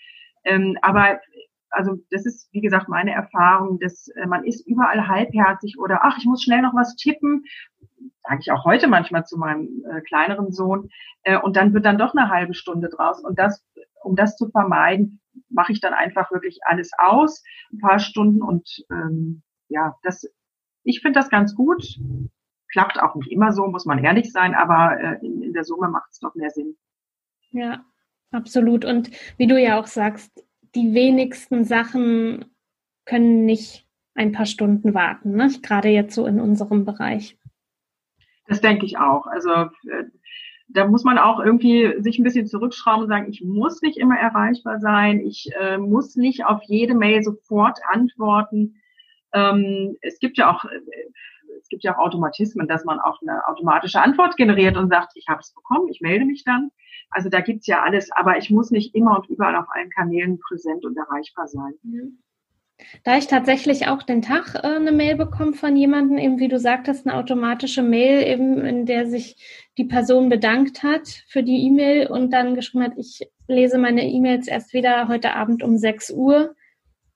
Ähm, 0.43 0.77
aber 0.81 1.19
also 1.69 1.97
das 2.09 2.25
ist, 2.25 2.47
wie 2.53 2.62
gesagt, 2.62 2.88
meine 2.88 3.12
Erfahrung, 3.12 3.79
dass 3.79 4.07
äh, 4.09 4.25
man 4.27 4.45
ist 4.45 4.65
überall 4.65 5.07
halbherzig 5.07 5.77
oder 5.77 6.00
ach, 6.03 6.17
ich 6.17 6.25
muss 6.25 6.43
schnell 6.43 6.62
noch 6.62 6.74
was 6.74 6.95
tippen 6.95 7.43
sage 8.24 8.40
ich 8.42 8.52
auch 8.52 8.66
heute 8.66 8.88
manchmal 8.88 9.25
zu 9.25 9.38
meinem 9.38 9.84
äh, 9.90 10.02
kleineren 10.02 10.52
Sohn. 10.52 10.90
Äh, 11.24 11.40
und 11.40 11.56
dann 11.56 11.74
wird 11.74 11.86
dann 11.86 11.98
doch 11.98 12.14
eine 12.16 12.30
halbe 12.30 12.54
Stunde 12.54 12.90
draus. 12.90 13.24
Und 13.24 13.40
das, 13.40 13.66
um 14.04 14.16
das 14.16 14.36
zu 14.36 14.50
vermeiden, 14.50 15.22
mache 15.50 15.72
ich 15.72 15.82
dann 15.82 15.94
einfach 15.94 16.32
wirklich 16.32 16.60
alles 16.64 16.92
aus, 16.98 17.44
ein 17.72 17.80
paar 17.80 18.00
Stunden 18.00 18.42
und 18.42 18.86
ähm, 18.90 19.44
ja, 19.68 19.96
das, 20.04 20.30
ich 20.84 21.02
finde 21.02 21.20
das 21.20 21.30
ganz 21.30 21.56
gut. 21.56 21.84
klappt 22.72 23.02
auch 23.02 23.16
nicht 23.16 23.32
immer 23.32 23.52
so, 23.52 23.68
muss 23.68 23.86
man 23.86 24.04
ehrlich 24.04 24.32
sein, 24.32 24.54
aber 24.54 25.00
äh, 25.00 25.25
in, 25.25 25.42
in 25.42 25.54
der 25.54 25.64
Summe 25.64 25.90
macht 25.90 26.12
es 26.12 26.20
doch 26.20 26.36
mehr 26.36 26.50
Sinn. 26.50 26.78
Ja, 27.52 27.86
absolut. 28.32 28.86
Und 28.86 29.12
wie 29.38 29.48
du 29.48 29.60
ja 29.60 29.80
auch 29.80 29.88
sagst, 29.88 30.46
die 30.75 30.94
wenigsten 30.94 31.64
Sachen 31.64 32.46
können 33.06 33.46
nicht 33.46 33.88
ein 34.14 34.32
paar 34.32 34.46
Stunden 34.46 34.94
warten, 34.94 35.36
ne? 35.36 35.50
gerade 35.62 35.90
jetzt 35.90 36.16
so 36.16 36.25
in 36.25 36.40
unserem 36.40 36.86
Bereich. 36.86 37.38
Das 38.48 38.62
denke 38.62 38.86
ich 38.86 38.98
auch. 38.98 39.28
Also 39.28 39.50
äh, 39.52 40.06
da 40.68 40.88
muss 40.88 41.04
man 41.04 41.18
auch 41.18 41.40
irgendwie 41.40 41.94
sich 42.00 42.18
ein 42.20 42.24
bisschen 42.24 42.48
zurückschrauben 42.48 43.04
und 43.04 43.10
sagen, 43.10 43.30
ich 43.30 43.42
muss 43.42 43.82
nicht 43.82 43.98
immer 43.98 44.18
erreichbar 44.18 44.80
sein, 44.80 45.20
ich 45.20 45.50
äh, 45.60 45.78
muss 45.78 46.16
nicht 46.16 46.46
auf 46.46 46.62
jede 46.64 46.96
Mail 46.96 47.24
sofort 47.24 47.80
antworten. 47.88 48.82
Ähm, 49.34 49.98
es 50.02 50.20
gibt 50.20 50.38
ja 50.38 50.54
auch 50.54 50.66
äh, 50.66 50.80
es 51.62 51.70
gibt 51.70 51.84
ja 51.84 51.96
auch 51.96 52.00
Automatismen, 52.00 52.68
dass 52.68 52.86
man 52.86 53.00
auch 53.00 53.22
eine 53.22 53.48
automatische 53.48 54.00
Antwort 54.00 54.38
generiert 54.38 54.78
und 54.78 54.90
sagt, 54.90 55.14
ich 55.16 55.28
habe 55.28 55.40
es 55.40 55.52
bekommen, 55.52 55.88
ich 55.90 56.00
melde 56.00 56.25
mich 56.25 56.44
dann. 56.44 56.70
Also 57.10 57.30
da 57.30 57.42
gibt's 57.42 57.66
ja 57.66 57.82
alles, 57.82 58.12
aber 58.12 58.38
ich 58.38 58.52
muss 58.52 58.70
nicht 58.70 58.94
immer 58.94 59.18
und 59.18 59.30
überall 59.30 59.56
auf 59.56 59.66
allen 59.70 59.90
Kanälen 59.90 60.40
präsent 60.40 60.86
und 60.86 60.96
erreichbar 60.98 61.48
sein. 61.48 61.74
Mhm. 61.82 62.20
Da 63.03 63.17
ich 63.17 63.27
tatsächlich 63.27 63.88
auch 63.88 64.03
den 64.03 64.22
Tag 64.22 64.55
äh, 64.55 64.67
eine 64.67 64.91
Mail 64.91 65.15
bekomme 65.15 65.53
von 65.53 65.77
jemandem, 65.77 66.17
eben 66.17 66.39
wie 66.39 66.48
du 66.48 66.60
sagtest, 66.60 67.08
eine 67.08 67.15
automatische 67.15 67.82
Mail, 67.82 68.27
eben 68.27 68.65
in 68.65 68.86
der 68.86 69.08
sich 69.08 69.38
die 69.77 69.86
Person 69.86 70.29
bedankt 70.29 70.84
hat 70.84 71.08
für 71.27 71.44
die 71.44 71.65
E-Mail 71.67 72.08
und 72.08 72.32
dann 72.32 72.55
geschrieben 72.55 72.84
hat, 72.84 72.98
ich 72.98 73.27
lese 73.48 73.77
meine 73.77 74.05
E-Mails 74.05 74.48
erst 74.48 74.74
wieder 74.74 75.08
heute 75.08 75.36
Abend 75.36 75.63
um 75.63 75.77
6 75.77 76.12
Uhr, 76.12 76.55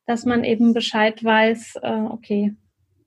dass 0.06 0.26
man 0.26 0.44
eben 0.44 0.74
Bescheid 0.74 1.24
weiß, 1.24 1.80
äh, 1.82 2.02
okay, 2.10 2.56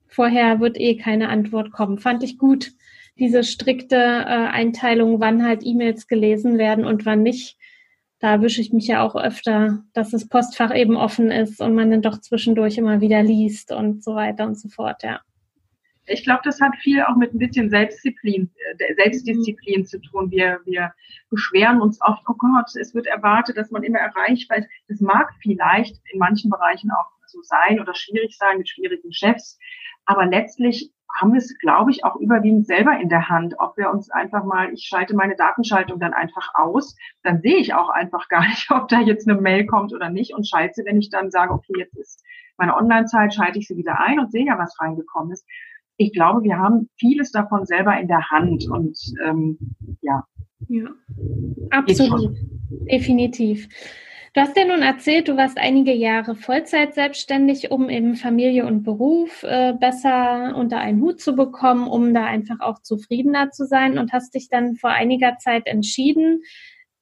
vorher 0.07 0.59
wird 0.59 0.79
eh 0.79 0.95
keine 0.95 1.29
Antwort 1.29 1.71
kommen. 1.71 1.97
Fand 1.97 2.23
ich 2.23 2.37
gut, 2.37 2.71
diese 3.17 3.43
strikte 3.43 3.95
äh, 3.95 3.99
Einteilung, 3.99 5.19
wann 5.19 5.43
halt 5.43 5.65
E-Mails 5.65 6.07
gelesen 6.07 6.57
werden 6.57 6.85
und 6.85 7.05
wann 7.05 7.23
nicht 7.23 7.57
da 8.23 8.31
erwische 8.31 8.61
ich 8.61 8.71
mich 8.71 8.87
ja 8.87 9.03
auch 9.03 9.17
öfter, 9.17 9.83
dass 9.91 10.11
das 10.11 10.29
Postfach 10.29 10.73
eben 10.73 10.95
offen 10.95 11.29
ist 11.29 11.59
und 11.59 11.75
man 11.75 11.91
dann 11.91 12.01
doch 12.01 12.21
zwischendurch 12.21 12.77
immer 12.77 13.01
wieder 13.01 13.21
liest 13.21 13.73
und 13.73 14.01
so 14.01 14.15
weiter 14.15 14.45
und 14.45 14.57
so 14.57 14.69
fort, 14.69 15.03
ja. 15.03 15.19
Ich 16.05 16.23
glaube, 16.23 16.39
das 16.45 16.61
hat 16.61 16.73
viel 16.77 17.01
auch 17.01 17.17
mit 17.17 17.33
ein 17.33 17.37
bisschen 17.37 17.69
Selbstdisziplin, 17.69 18.49
äh, 18.77 18.93
Selbstdisziplin 18.95 19.81
mhm. 19.81 19.85
zu 19.85 19.99
tun. 19.99 20.31
Wir, 20.31 20.61
wir 20.63 20.93
beschweren 21.29 21.81
uns 21.81 21.99
oft, 21.99 22.21
oh 22.29 22.35
Gott, 22.37 22.73
es 22.79 22.95
wird 22.95 23.07
erwartet, 23.07 23.57
dass 23.57 23.71
man 23.71 23.83
immer 23.83 23.99
erreicht, 23.99 24.49
weil 24.49 24.69
das 24.87 25.01
mag 25.01 25.29
vielleicht 25.41 25.99
in 26.13 26.19
manchen 26.19 26.49
Bereichen 26.49 26.91
auch 26.91 27.11
so 27.27 27.41
sein 27.41 27.81
oder 27.81 27.93
schwierig 27.93 28.37
sein 28.37 28.57
mit 28.57 28.69
schwierigen 28.69 29.11
Chefs. 29.11 29.59
Aber 30.05 30.25
letztlich 30.25 30.92
haben 31.13 31.33
wir 31.33 31.37
es, 31.37 31.57
glaube 31.59 31.91
ich, 31.91 32.03
auch 32.03 32.15
überwiegend 32.15 32.65
selber 32.65 32.99
in 32.99 33.09
der 33.09 33.29
Hand, 33.29 33.55
ob 33.59 33.77
wir 33.77 33.91
uns 33.91 34.09
einfach 34.09 34.43
mal, 34.43 34.73
ich 34.73 34.85
schalte 34.85 35.15
meine 35.15 35.35
Datenschaltung 35.35 35.99
dann 35.99 36.13
einfach 36.13 36.53
aus, 36.55 36.95
dann 37.21 37.41
sehe 37.41 37.57
ich 37.57 37.73
auch 37.73 37.89
einfach 37.89 38.27
gar 38.29 38.41
nicht, 38.47 38.69
ob 38.71 38.87
da 38.87 38.99
jetzt 38.99 39.27
eine 39.27 39.39
Mail 39.39 39.65
kommt 39.65 39.93
oder 39.93 40.09
nicht 40.09 40.33
und 40.33 40.47
schalte 40.47 40.73
sie, 40.75 40.85
wenn 40.85 40.99
ich 40.99 41.09
dann 41.09 41.31
sage, 41.31 41.53
okay, 41.53 41.73
jetzt 41.77 41.97
ist 41.97 42.23
meine 42.57 42.75
Online-Zeit, 42.75 43.33
schalte 43.33 43.59
ich 43.59 43.67
sie 43.67 43.77
wieder 43.77 43.99
ein 43.99 44.19
und 44.19 44.31
sehe 44.31 44.45
ja, 44.45 44.57
was 44.57 44.79
reingekommen 44.79 45.31
ist. 45.31 45.45
Ich 45.97 46.13
glaube, 46.13 46.43
wir 46.43 46.57
haben 46.57 46.89
vieles 46.97 47.31
davon 47.31 47.65
selber 47.65 47.99
in 47.99 48.07
der 48.07 48.29
Hand 48.31 48.67
und 48.69 48.97
ähm, 49.23 49.57
ja. 50.01 50.25
Ja, 50.69 50.89
absolut, 51.71 52.35
definitiv. 52.89 53.67
Du 54.33 54.41
hast 54.41 54.57
ja 54.57 54.65
nun 54.65 54.81
erzählt, 54.81 55.27
du 55.27 55.37
warst 55.37 55.59
einige 55.59 55.93
Jahre 55.93 56.35
Vollzeit 56.35 56.95
selbstständig, 56.95 57.69
um 57.69 57.87
eben 57.87 58.15
Familie 58.15 58.65
und 58.65 58.81
Beruf 58.81 59.43
äh, 59.43 59.73
besser 59.73 60.55
unter 60.55 60.79
einen 60.79 61.01
Hut 61.01 61.21
zu 61.21 61.35
bekommen, 61.35 61.87
um 61.87 62.15
da 62.15 62.25
einfach 62.25 62.59
auch 62.59 62.81
zufriedener 62.81 63.51
zu 63.51 63.67
sein 63.67 63.99
und 63.99 64.11
hast 64.11 64.33
dich 64.33 64.49
dann 64.49 64.75
vor 64.75 64.89
einiger 64.89 65.37
Zeit 65.37 65.67
entschieden, 65.67 66.41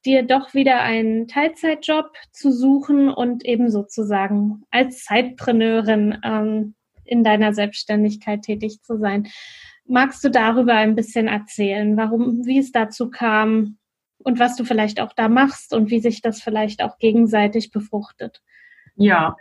dir 0.04 0.24
doch 0.24 0.52
wieder 0.52 0.82
einen 0.82 1.26
Teilzeitjob 1.26 2.10
zu 2.32 2.52
suchen 2.52 3.08
und 3.08 3.46
eben 3.46 3.70
sozusagen 3.70 4.64
als 4.70 5.04
Zeitpreneurin 5.04 6.18
ähm, 6.22 6.74
in 7.06 7.24
deiner 7.24 7.54
Selbstständigkeit 7.54 8.42
tätig 8.42 8.82
zu 8.82 8.98
sein. 8.98 9.28
Magst 9.86 10.22
du 10.22 10.28
darüber 10.28 10.74
ein 10.74 10.94
bisschen 10.94 11.28
erzählen, 11.28 11.96
warum, 11.96 12.44
wie 12.44 12.58
es 12.58 12.72
dazu 12.72 13.08
kam, 13.08 13.78
und 14.24 14.38
was 14.38 14.56
du 14.56 14.64
vielleicht 14.64 15.00
auch 15.00 15.12
da 15.12 15.28
machst 15.28 15.74
und 15.74 15.90
wie 15.90 16.00
sich 16.00 16.22
das 16.22 16.42
vielleicht 16.42 16.82
auch 16.82 16.98
gegenseitig 16.98 17.70
befruchtet. 17.70 18.42
Ja, 18.96 19.36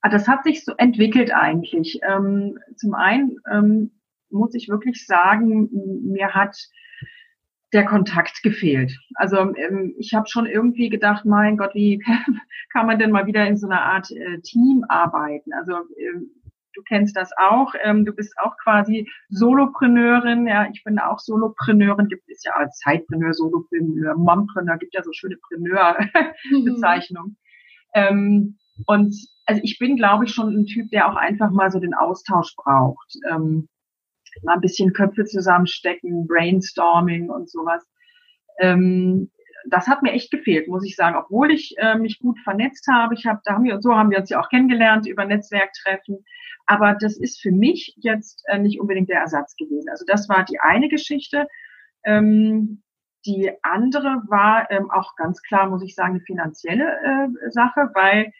ah, 0.00 0.08
das 0.08 0.28
hat 0.28 0.44
sich 0.44 0.64
so 0.64 0.74
entwickelt 0.76 1.32
eigentlich. 1.32 2.00
Ähm, 2.08 2.58
zum 2.76 2.94
einen 2.94 3.36
ähm, 3.50 3.90
muss 4.30 4.54
ich 4.54 4.68
wirklich 4.68 5.06
sagen, 5.06 5.68
mir 6.04 6.34
hat 6.34 6.56
der 7.72 7.84
Kontakt 7.84 8.42
gefehlt. 8.42 8.96
Also 9.14 9.36
ähm, 9.56 9.94
ich 9.98 10.14
habe 10.14 10.28
schon 10.28 10.46
irgendwie 10.46 10.88
gedacht, 10.88 11.24
mein 11.24 11.56
Gott, 11.56 11.74
wie 11.74 11.98
kann 12.72 12.86
man 12.86 12.98
denn 12.98 13.10
mal 13.10 13.26
wieder 13.26 13.46
in 13.46 13.56
so 13.56 13.66
einer 13.66 13.82
Art 13.82 14.10
äh, 14.10 14.40
Team 14.40 14.84
arbeiten? 14.88 15.52
Also 15.52 15.80
du 16.74 16.82
kennst 16.82 17.16
das 17.16 17.30
auch. 17.36 17.74
Ähm, 17.82 18.04
du 18.04 18.12
bist 18.12 18.34
auch 18.38 18.56
quasi 18.62 19.08
Solopreneurin. 19.28 20.46
Ja, 20.46 20.68
ich 20.72 20.82
bin 20.84 20.98
auch 20.98 21.18
Solopreneurin. 21.18 22.08
Gibt 22.08 22.28
es 22.28 22.44
ja 22.44 22.52
als 22.52 22.78
Zeitpreneur, 22.78 23.32
Solopreneur, 23.32 24.16
Mompreneur, 24.16 24.78
gibt 24.78 24.94
ja 24.94 25.02
so 25.02 25.12
schöne 25.12 25.36
Preneur-Bezeichnungen. 25.48 27.30
Mhm. 27.30 27.36
Ähm, 27.94 28.58
und 28.86 29.14
also 29.46 29.60
ich 29.62 29.78
bin, 29.78 29.96
glaube 29.96 30.24
ich, 30.24 30.32
schon 30.32 30.54
ein 30.54 30.66
Typ, 30.66 30.90
der 30.90 31.08
auch 31.08 31.16
einfach 31.16 31.50
mal 31.50 31.70
so 31.70 31.78
den 31.78 31.94
Austausch 31.94 32.54
braucht. 32.56 33.14
Ähm, 33.30 33.68
mal 34.42 34.54
ein 34.54 34.60
bisschen 34.60 34.92
Köpfe 34.92 35.24
zusammenstecken, 35.24 36.26
Brainstorming 36.26 37.30
und 37.30 37.50
sowas. 37.50 37.84
Ähm, 38.58 39.30
das 39.66 39.86
hat 39.86 40.02
mir 40.02 40.12
echt 40.12 40.30
gefehlt, 40.30 40.68
muss 40.68 40.84
ich 40.84 40.96
sagen, 40.96 41.16
obwohl 41.16 41.50
ich 41.50 41.74
äh, 41.78 41.96
mich 41.96 42.18
gut 42.18 42.38
vernetzt 42.40 42.86
habe. 42.88 43.14
Ich 43.14 43.26
habe, 43.26 43.40
da 43.44 43.54
haben 43.54 43.64
wir 43.64 43.80
so 43.80 43.94
haben 43.94 44.10
wir 44.10 44.18
uns 44.18 44.30
ja 44.30 44.40
auch 44.40 44.48
kennengelernt 44.48 45.06
über 45.06 45.24
Netzwerktreffen. 45.24 46.24
Aber 46.66 46.94
das 46.94 47.16
ist 47.18 47.40
für 47.40 47.52
mich 47.52 47.94
jetzt 47.96 48.42
äh, 48.48 48.58
nicht 48.58 48.80
unbedingt 48.80 49.08
der 49.08 49.20
Ersatz 49.20 49.54
gewesen. 49.56 49.88
Also 49.90 50.04
das 50.06 50.28
war 50.28 50.44
die 50.44 50.60
eine 50.60 50.88
Geschichte. 50.88 51.46
Ähm, 52.04 52.82
die 53.26 53.50
andere 53.62 54.22
war 54.28 54.70
ähm, 54.70 54.90
auch 54.90 55.16
ganz 55.16 55.40
klar, 55.42 55.68
muss 55.68 55.82
ich 55.82 55.94
sagen, 55.94 56.14
eine 56.14 56.20
finanzielle 56.20 56.84
äh, 56.84 57.50
Sache, 57.50 57.90
weil 57.94 58.32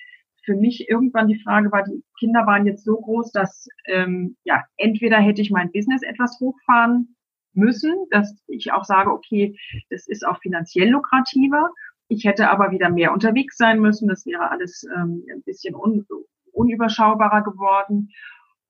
für 0.45 0.54
mich 0.54 0.88
irgendwann 0.90 1.28
die 1.28 1.40
Frage 1.43 1.73
war, 1.73 1.85
die 1.85 2.02
Kinder 2.19 2.47
waren 2.47 2.66
jetzt 2.66 2.85
so 2.85 2.97
groß, 2.97 3.33
dass 3.33 3.66
ähm, 3.87 4.37
ja 4.45 4.62
entweder 4.76 5.19
hätte 5.19 5.40
ich 5.40 5.50
mein 5.50 5.73
Business 5.73 6.02
etwas 6.02 6.38
hochfahren 6.38 7.13
müssen, 7.56 7.94
dass 8.11 8.37
ich 8.46 8.73
auch 8.73 8.84
sage, 8.84 9.11
okay, 9.11 9.56
das 9.90 10.06
ist 10.06 10.26
auch 10.26 10.38
finanziell 10.40 10.90
lukrativer. 10.90 11.70
Ich 12.08 12.25
hätte 12.25 12.50
aber 12.50 12.70
wieder 12.70 12.90
mehr 12.90 13.12
unterwegs 13.12 13.56
sein 13.56 13.80
müssen. 13.80 14.08
Das 14.08 14.26
wäre 14.26 14.50
alles 14.50 14.84
ähm, 14.96 15.25
ein 15.30 15.42
bisschen 15.42 15.75
un 15.75 16.06
unüberschaubarer 16.52 17.42
geworden. 17.42 18.11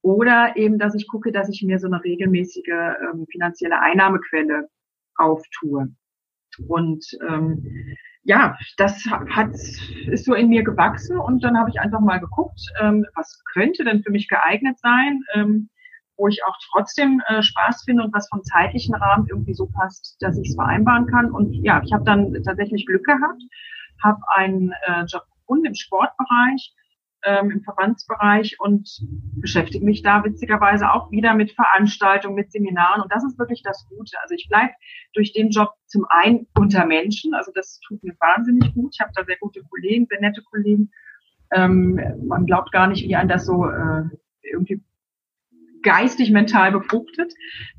Oder 0.01 0.57
eben, 0.57 0.79
dass 0.79 0.95
ich 0.95 1.09
gucke, 1.09 1.33
dass 1.33 1.49
ich 1.49 1.63
mir 1.63 1.79
so 1.79 1.87
eine 1.87 2.03
regelmäßige 2.03 2.69
ähm, 2.69 3.27
finanzielle 3.31 3.81
Einnahmequelle 3.81 4.69
auftue. 5.17 5.89
Und 6.69 7.05
ähm, 7.29 7.97
ja, 8.23 8.57
das 8.79 9.05
hat, 9.31 9.55
ist 10.07 10.25
so 10.25 10.35
in 10.35 10.49
mir 10.49 10.63
gewachsen 10.63 11.19
und 11.19 11.45
dann 11.45 11.59
habe 11.59 11.71
ich 11.71 11.81
einfach 11.81 12.01
mal 12.01 12.19
geguckt, 12.19 12.61
ähm, 12.81 13.05
was 13.15 13.43
könnte 13.53 13.85
denn 13.85 14.03
für 14.03 14.11
mich 14.11 14.29
geeignet 14.29 14.79
sein, 14.79 15.23
ähm, 15.35 15.69
wo 16.17 16.29
ich 16.29 16.45
auch 16.45 16.57
trotzdem 16.73 17.23
äh, 17.29 17.43
Spaß 17.43 17.85
finde 17.85 18.05
und 18.05 18.15
was 18.15 18.29
vom 18.29 18.43
zeitlichen 18.45 18.95
Rahmen 18.95 19.27
irgendwie 19.29 19.55
so 19.55 19.67
passt, 19.67 20.17
dass 20.21 20.39
ich 20.39 20.51
es 20.51 20.55
vereinbaren 20.55 21.07
kann. 21.07 21.31
Und 21.31 21.53
ja, 21.65 21.83
ich 21.85 21.93
habe 21.93 22.05
dann 22.05 22.35
tatsächlich 22.45 22.87
Glück 22.87 23.05
gehabt, 23.05 23.43
habe 24.03 24.21
einen 24.35 24.73
äh, 24.87 25.05
Job 25.07 25.25
gefunden 25.41 25.67
im 25.67 25.75
Sportbereich, 25.75 26.75
ähm, 27.25 27.51
im 27.51 27.63
Verbandsbereich 27.63 28.57
und 28.61 28.89
beschäftige 29.37 29.85
mich 29.85 30.03
da 30.03 30.25
witzigerweise 30.25 30.93
auch 30.93 31.11
wieder 31.11 31.35
mit 31.35 31.53
Veranstaltungen, 31.53 32.35
mit 32.35 32.53
Seminaren. 32.53 33.03
Und 33.03 33.13
das 33.13 33.25
ist 33.25 33.39
wirklich 33.39 33.63
das 33.63 33.87
Gute. 33.89 34.17
Also 34.23 34.35
ich 34.35 34.49
bleibe 34.49 34.73
durch 35.15 35.33
den 35.33 35.51
Job 35.51 35.73
zum 35.87 36.07
einen 36.09 36.47
unter 36.57 36.87
Menschen. 36.87 37.35
Also 37.35 37.51
das 37.55 37.81
tut 37.87 38.03
mir 38.03 38.15
wahnsinnig 38.21 38.75
gut. 38.75 38.95
Ich 38.95 39.01
habe 39.01 39.13
da 39.15 39.25
sehr 39.25 39.39
gute 39.41 39.63
Kollegen, 39.63 40.07
sehr 40.09 40.21
nette 40.21 40.43
Kollegen. 40.43 40.91
Ähm, 41.51 42.01
man 42.27 42.47
glaubt 42.47 42.73
gar 42.73 42.87
nicht, 42.87 43.07
wie 43.07 43.17
ein 43.17 43.29
das 43.29 43.47
so 43.47 43.67
äh, 43.69 44.05
irgendwie 44.43 44.83
geistig, 45.85 46.33
mental 46.33 46.73
befruchtet. 46.73 47.33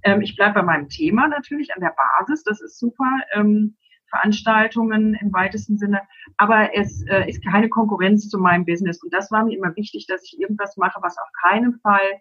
Ähm, 0.03 0.21
ich 0.21 0.35
bleibe 0.35 0.55
bei 0.55 0.63
meinem 0.63 0.87
Thema 0.87 1.27
natürlich 1.27 1.73
an 1.75 1.81
der 1.81 1.93
Basis. 1.95 2.43
Das 2.43 2.61
ist 2.61 2.79
super. 2.79 3.09
Ähm, 3.33 3.75
Veranstaltungen 4.09 5.15
im 5.19 5.33
weitesten 5.33 5.77
Sinne. 5.77 6.01
Aber 6.37 6.73
es 6.73 7.03
äh, 7.07 7.29
ist 7.29 7.43
keine 7.43 7.69
Konkurrenz 7.69 8.29
zu 8.29 8.37
meinem 8.39 8.65
Business. 8.65 9.03
Und 9.03 9.13
das 9.13 9.31
war 9.31 9.43
mir 9.43 9.57
immer 9.57 9.75
wichtig, 9.75 10.07
dass 10.07 10.23
ich 10.23 10.39
irgendwas 10.39 10.77
mache, 10.77 10.99
was 11.01 11.17
auf 11.17 11.27
keinen 11.41 11.79
Fall 11.79 12.19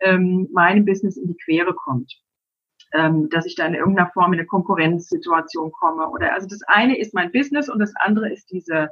ähm, 0.00 0.48
meinem 0.52 0.84
Business 0.84 1.16
in 1.16 1.28
die 1.28 1.36
Quere 1.44 1.74
kommt. 1.74 2.12
Ähm, 2.92 3.28
dass 3.30 3.46
ich 3.46 3.56
da 3.56 3.66
in 3.66 3.74
irgendeiner 3.74 4.10
Form 4.12 4.32
in 4.32 4.38
eine 4.38 4.46
Konkurrenzsituation 4.46 5.72
komme. 5.72 6.08
Oder 6.08 6.32
also 6.32 6.46
das 6.48 6.62
eine 6.66 6.98
ist 6.98 7.14
mein 7.14 7.32
Business 7.32 7.68
und 7.68 7.78
das 7.78 7.92
andere 7.96 8.32
ist 8.32 8.50
diese 8.50 8.90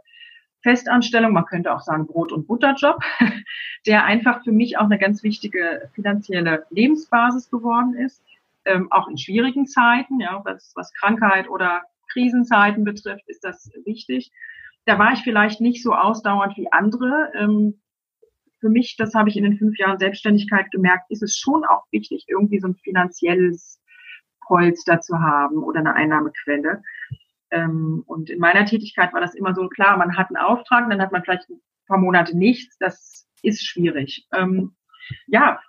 Festanstellung, 0.64 1.32
man 1.32 1.46
könnte 1.46 1.72
auch 1.72 1.82
sagen 1.82 2.08
Brot- 2.08 2.32
und 2.32 2.48
Butterjob, 2.48 3.00
der 3.86 4.04
einfach 4.04 4.42
für 4.42 4.50
mich 4.50 4.76
auch 4.78 4.86
eine 4.86 4.98
ganz 4.98 5.22
wichtige 5.22 5.88
finanzielle 5.94 6.66
Lebensbasis 6.70 7.48
geworden 7.48 7.94
ist 7.94 8.20
ähm, 8.64 8.90
auch 8.90 9.08
in 9.08 9.18
schwierigen 9.18 9.66
Zeiten, 9.66 10.20
ja, 10.20 10.40
was, 10.44 10.72
was 10.74 10.92
Krankheit 10.94 11.48
oder 11.48 11.82
Krisenzeiten 12.12 12.84
betrifft, 12.84 13.28
ist 13.28 13.44
das 13.44 13.70
wichtig. 13.84 14.30
Da 14.86 14.98
war 14.98 15.12
ich 15.12 15.20
vielleicht 15.20 15.60
nicht 15.60 15.82
so 15.82 15.94
ausdauernd 15.94 16.56
wie 16.56 16.70
andere. 16.72 17.32
Ähm, 17.34 17.80
für 18.60 18.68
mich, 18.68 18.96
das 18.96 19.14
habe 19.14 19.28
ich 19.28 19.36
in 19.36 19.44
den 19.44 19.58
fünf 19.58 19.78
Jahren 19.78 19.98
Selbstständigkeit 19.98 20.70
gemerkt, 20.70 21.10
ist 21.10 21.22
es 21.22 21.36
schon 21.36 21.64
auch 21.64 21.84
wichtig, 21.90 22.24
irgendwie 22.28 22.60
so 22.60 22.68
ein 22.68 22.76
finanzielles 22.76 23.80
Polster 24.46 25.00
zu 25.00 25.20
haben 25.20 25.62
oder 25.62 25.80
eine 25.80 25.94
Einnahmequelle. 25.94 26.82
Ähm, 27.54 28.02
und 28.06 28.30
in 28.30 28.40
meiner 28.40 28.64
Tätigkeit 28.64 29.12
war 29.12 29.20
das 29.20 29.34
immer 29.34 29.54
so 29.54 29.68
klar, 29.68 29.96
man 29.96 30.16
hat 30.16 30.28
einen 30.28 30.36
Auftrag, 30.36 30.90
dann 30.90 31.00
hat 31.00 31.12
man 31.12 31.22
vielleicht 31.22 31.48
ein 31.48 31.60
paar 31.86 31.98
Monate 31.98 32.36
nichts. 32.36 32.76
Das 32.78 33.28
ist 33.42 33.64
schwierig. 33.64 34.26
Ähm, 34.32 34.74
ja, 35.26 35.60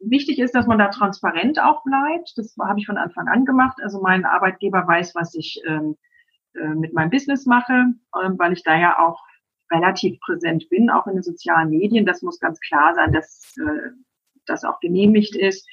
wichtig 0.00 0.40
ist, 0.40 0.54
dass 0.54 0.66
man 0.66 0.78
da 0.78 0.88
transparent 0.88 1.60
auch 1.60 1.84
bleibt. 1.84 2.32
Das 2.36 2.56
habe 2.60 2.80
ich 2.80 2.86
von 2.86 2.98
Anfang 2.98 3.28
an 3.28 3.44
gemacht. 3.44 3.78
Also 3.82 4.00
mein 4.00 4.24
Arbeitgeber 4.24 4.86
weiß, 4.86 5.14
was 5.14 5.34
ich 5.34 5.62
ähm, 5.64 5.96
äh, 6.54 6.74
mit 6.74 6.92
meinem 6.92 7.10
Business 7.10 7.46
mache, 7.46 7.86
weil 8.12 8.52
ich 8.52 8.64
da 8.64 8.76
ja 8.76 8.98
auch 8.98 9.22
relativ 9.70 10.18
präsent 10.20 10.68
bin, 10.70 10.90
auch 10.90 11.06
in 11.06 11.14
den 11.14 11.22
sozialen 11.22 11.70
Medien. 11.70 12.06
Das 12.06 12.22
muss 12.22 12.40
ganz 12.40 12.58
klar 12.60 12.94
sein, 12.94 13.12
dass 13.12 13.54
äh, 13.58 13.90
das 14.46 14.64
auch 14.64 14.80
genehmigt 14.80 15.36
ist, 15.36 15.68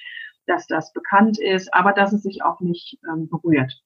dass 0.45 0.67
das 0.67 0.93
bekannt 0.93 1.39
ist, 1.39 1.73
aber 1.73 1.93
dass 1.93 2.13
es 2.13 2.21
sich 2.21 2.43
auch 2.43 2.59
nicht 2.59 2.99
berührt. 3.31 3.81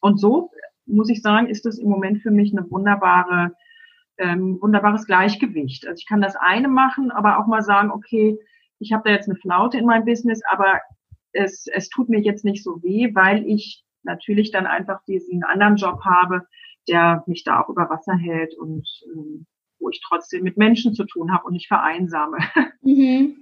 Und 0.00 0.20
so 0.20 0.52
muss 0.92 1.10
ich 1.10 1.22
sagen, 1.22 1.48
ist 1.48 1.64
das 1.64 1.78
im 1.78 1.88
Moment 1.88 2.22
für 2.22 2.30
mich 2.30 2.52
eine 2.52 2.70
wunderbare, 2.70 3.54
ähm, 4.18 4.58
wunderbares 4.60 5.06
Gleichgewicht. 5.06 5.86
Also 5.86 6.00
ich 6.00 6.06
kann 6.06 6.20
das 6.20 6.36
eine 6.36 6.68
machen, 6.68 7.10
aber 7.10 7.38
auch 7.38 7.46
mal 7.46 7.62
sagen, 7.62 7.90
okay, 7.90 8.38
ich 8.78 8.92
habe 8.92 9.02
da 9.04 9.14
jetzt 9.14 9.28
eine 9.28 9.38
Flaute 9.38 9.78
in 9.78 9.86
meinem 9.86 10.04
Business, 10.04 10.42
aber 10.50 10.80
es, 11.32 11.66
es 11.72 11.88
tut 11.88 12.08
mir 12.08 12.20
jetzt 12.20 12.44
nicht 12.44 12.62
so 12.62 12.82
weh, 12.82 13.14
weil 13.14 13.46
ich 13.46 13.84
natürlich 14.02 14.50
dann 14.50 14.66
einfach 14.66 15.02
diesen 15.04 15.44
anderen 15.44 15.76
Job 15.76 16.04
habe, 16.04 16.46
der 16.88 17.22
mich 17.26 17.44
da 17.44 17.60
auch 17.60 17.68
über 17.68 17.88
Wasser 17.88 18.16
hält 18.16 18.56
und 18.58 18.86
ähm, 19.14 19.46
wo 19.82 19.90
ich 19.90 20.00
trotzdem 20.06 20.42
mit 20.44 20.56
Menschen 20.56 20.94
zu 20.94 21.04
tun 21.04 21.32
habe 21.32 21.44
und 21.46 21.52
nicht 21.54 21.68
vereinsame. 21.68 22.38
Mhm. 22.84 23.36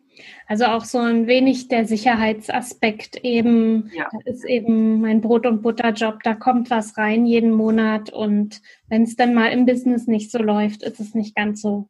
Also 0.47 0.67
auch 0.67 0.85
so 0.85 0.99
ein 0.99 1.27
wenig 1.27 1.69
der 1.69 1.87
Sicherheitsaspekt 1.87 3.17
eben, 3.25 3.91
ja. 3.95 4.07
das 4.13 4.37
ist 4.37 4.45
eben 4.45 5.01
mein 5.01 5.23
Brot- 5.23 5.47
und 5.47 5.63
Butterjob, 5.63 6.23
da 6.23 6.35
kommt 6.35 6.69
was 6.69 6.99
rein 6.99 7.25
jeden 7.25 7.53
Monat 7.53 8.13
und 8.13 8.61
wenn 8.89 9.05
es 9.05 9.17
dann 9.17 9.33
mal 9.33 9.47
im 9.47 9.65
Business 9.65 10.07
nicht 10.07 10.31
so 10.31 10.39
läuft, 10.39 10.83
ist 10.83 11.01
es 11.01 11.15
nicht 11.15 11.35
ganz 11.35 11.63
so 11.63 11.89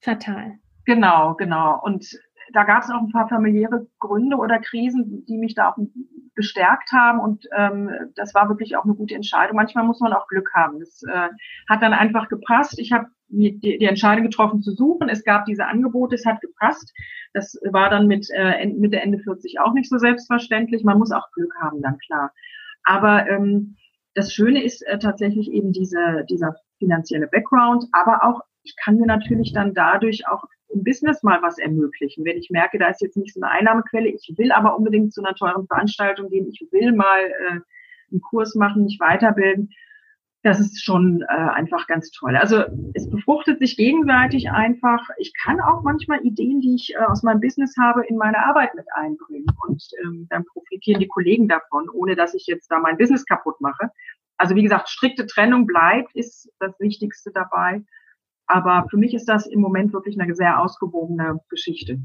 fatal. 0.00 0.58
Genau, 0.84 1.34
genau. 1.34 1.80
Und 1.80 2.18
da 2.52 2.64
gab 2.64 2.82
es 2.82 2.90
auch 2.90 3.00
ein 3.00 3.12
paar 3.12 3.28
familiäre 3.28 3.86
Gründe 3.98 4.36
oder 4.36 4.58
Krisen, 4.58 5.24
die 5.26 5.38
mich 5.38 5.54
da 5.54 5.70
auch 5.70 5.76
bestärkt 6.34 6.92
haben 6.92 7.20
und 7.20 7.46
ähm, 7.56 7.90
das 8.14 8.34
war 8.34 8.48
wirklich 8.48 8.76
auch 8.76 8.84
eine 8.84 8.94
gute 8.94 9.14
Entscheidung. 9.14 9.56
Manchmal 9.56 9.84
muss 9.84 10.00
man 10.00 10.12
auch 10.12 10.26
Glück 10.28 10.50
haben. 10.54 10.78
Das 10.80 11.02
äh, 11.02 11.28
hat 11.68 11.82
dann 11.82 11.92
einfach 11.92 12.28
gepasst. 12.28 12.78
Ich 12.78 12.92
habe 12.92 13.06
die, 13.28 13.58
die 13.58 13.84
Entscheidung 13.84 14.24
getroffen 14.24 14.62
zu 14.62 14.72
suchen. 14.72 15.08
Es 15.08 15.24
gab 15.24 15.44
diese 15.44 15.66
Angebote, 15.66 16.14
es 16.14 16.26
hat 16.26 16.40
gepasst. 16.40 16.92
Das 17.32 17.58
war 17.70 17.90
dann 17.90 18.06
mit 18.06 18.28
äh, 18.34 18.66
Mitte 18.66 19.00
Ende 19.00 19.18
40 19.18 19.60
auch 19.60 19.72
nicht 19.72 19.88
so 19.88 19.98
selbstverständlich. 19.98 20.84
Man 20.84 20.98
muss 20.98 21.12
auch 21.12 21.30
Glück 21.32 21.54
haben, 21.60 21.82
dann 21.82 21.98
klar. 21.98 22.32
Aber 22.84 23.28
ähm, 23.28 23.76
das 24.14 24.32
Schöne 24.32 24.62
ist 24.62 24.82
äh, 24.86 24.98
tatsächlich 24.98 25.50
eben 25.50 25.72
diese, 25.72 26.24
dieser 26.28 26.56
finanzielle 26.78 27.28
Background, 27.28 27.84
aber 27.92 28.24
auch 28.24 28.40
ich 28.62 28.74
kann 28.76 28.96
mir 28.96 29.06
natürlich 29.06 29.52
dann 29.52 29.74
dadurch 29.74 30.28
auch 30.28 30.44
im 30.72 30.84
Business 30.84 31.22
mal 31.22 31.42
was 31.42 31.58
ermöglichen. 31.58 32.24
Wenn 32.24 32.38
ich 32.38 32.50
merke, 32.50 32.78
da 32.78 32.88
ist 32.88 33.00
jetzt 33.00 33.16
nicht 33.16 33.34
so 33.34 33.40
eine 33.40 33.50
Einnahmequelle, 33.50 34.08
ich 34.08 34.34
will 34.36 34.52
aber 34.52 34.76
unbedingt 34.76 35.12
zu 35.12 35.22
einer 35.22 35.34
teuren 35.34 35.66
Veranstaltung 35.66 36.30
gehen, 36.30 36.48
ich 36.48 36.66
will 36.70 36.92
mal 36.92 37.20
äh, 37.20 37.60
einen 38.10 38.20
Kurs 38.20 38.54
machen, 38.54 38.84
mich 38.84 38.98
weiterbilden, 39.00 39.70
das 40.42 40.58
ist 40.58 40.82
schon 40.82 41.22
äh, 41.22 41.26
einfach 41.26 41.86
ganz 41.86 42.10
toll. 42.10 42.36
Also 42.36 42.64
es 42.94 43.10
befruchtet 43.10 43.58
sich 43.58 43.76
gegenseitig 43.76 44.50
einfach. 44.50 45.06
Ich 45.18 45.34
kann 45.34 45.60
auch 45.60 45.82
manchmal 45.82 46.24
Ideen, 46.24 46.60
die 46.60 46.76
ich 46.76 46.94
äh, 46.94 46.98
aus 46.98 47.22
meinem 47.22 47.40
Business 47.40 47.74
habe, 47.78 48.06
in 48.06 48.16
meine 48.16 48.38
Arbeit 48.46 48.74
mit 48.74 48.86
einbringen 48.94 49.46
und 49.66 49.82
ähm, 50.02 50.26
dann 50.30 50.46
profitieren 50.46 51.00
die 51.00 51.08
Kollegen 51.08 51.46
davon, 51.46 51.90
ohne 51.90 52.16
dass 52.16 52.34
ich 52.34 52.46
jetzt 52.46 52.70
da 52.70 52.78
mein 52.78 52.96
Business 52.96 53.26
kaputt 53.26 53.60
mache. 53.60 53.90
Also 54.38 54.54
wie 54.54 54.62
gesagt, 54.62 54.88
strikte 54.88 55.26
Trennung 55.26 55.66
bleibt, 55.66 56.14
ist 56.14 56.50
das 56.58 56.78
Wichtigste 56.80 57.30
dabei. 57.32 57.82
Aber 58.50 58.86
für 58.90 58.96
mich 58.96 59.14
ist 59.14 59.28
das 59.28 59.46
im 59.46 59.60
Moment 59.60 59.92
wirklich 59.92 60.20
eine 60.20 60.34
sehr 60.34 60.60
ausgewogene 60.60 61.40
Geschichte. 61.48 62.00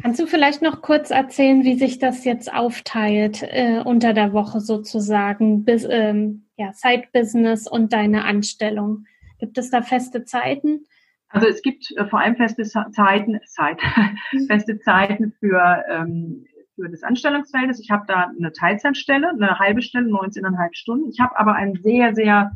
Kannst 0.00 0.20
du 0.20 0.26
vielleicht 0.26 0.62
noch 0.62 0.80
kurz 0.80 1.10
erzählen, 1.10 1.64
wie 1.64 1.74
sich 1.74 1.98
das 1.98 2.24
jetzt 2.24 2.52
aufteilt 2.52 3.42
äh, 3.42 3.82
unter 3.84 4.14
der 4.14 4.32
Woche 4.32 4.60
sozusagen, 4.60 5.64
bis, 5.64 5.86
ähm, 5.88 6.46
ja, 6.56 6.72
Side-Business 6.72 7.68
und 7.68 7.92
deine 7.92 8.24
Anstellung? 8.24 9.04
Gibt 9.38 9.58
es 9.58 9.70
da 9.70 9.82
feste 9.82 10.24
Zeiten? 10.24 10.86
Also 11.28 11.46
es 11.46 11.60
gibt 11.60 11.92
äh, 11.96 12.06
vor 12.06 12.20
allem 12.20 12.36
feste 12.36 12.62
Zeiten, 12.62 13.38
Zeit, 13.44 13.80
feste 14.46 14.78
Zeiten 14.78 15.34
für, 15.40 15.84
ähm, 15.90 16.46
für 16.74 16.88
das 16.88 17.02
Anstellungsverhältnis. 17.02 17.80
Ich 17.80 17.90
habe 17.90 18.04
da 18.06 18.30
eine 18.38 18.52
Teilzeitstelle, 18.52 19.30
eine 19.30 19.58
halbe 19.58 19.82
Stelle, 19.82 20.08
19,5 20.08 20.68
Stunden. 20.72 21.10
Ich 21.10 21.20
habe 21.20 21.38
aber 21.38 21.54
einen 21.54 21.74
sehr, 21.82 22.14
sehr 22.14 22.52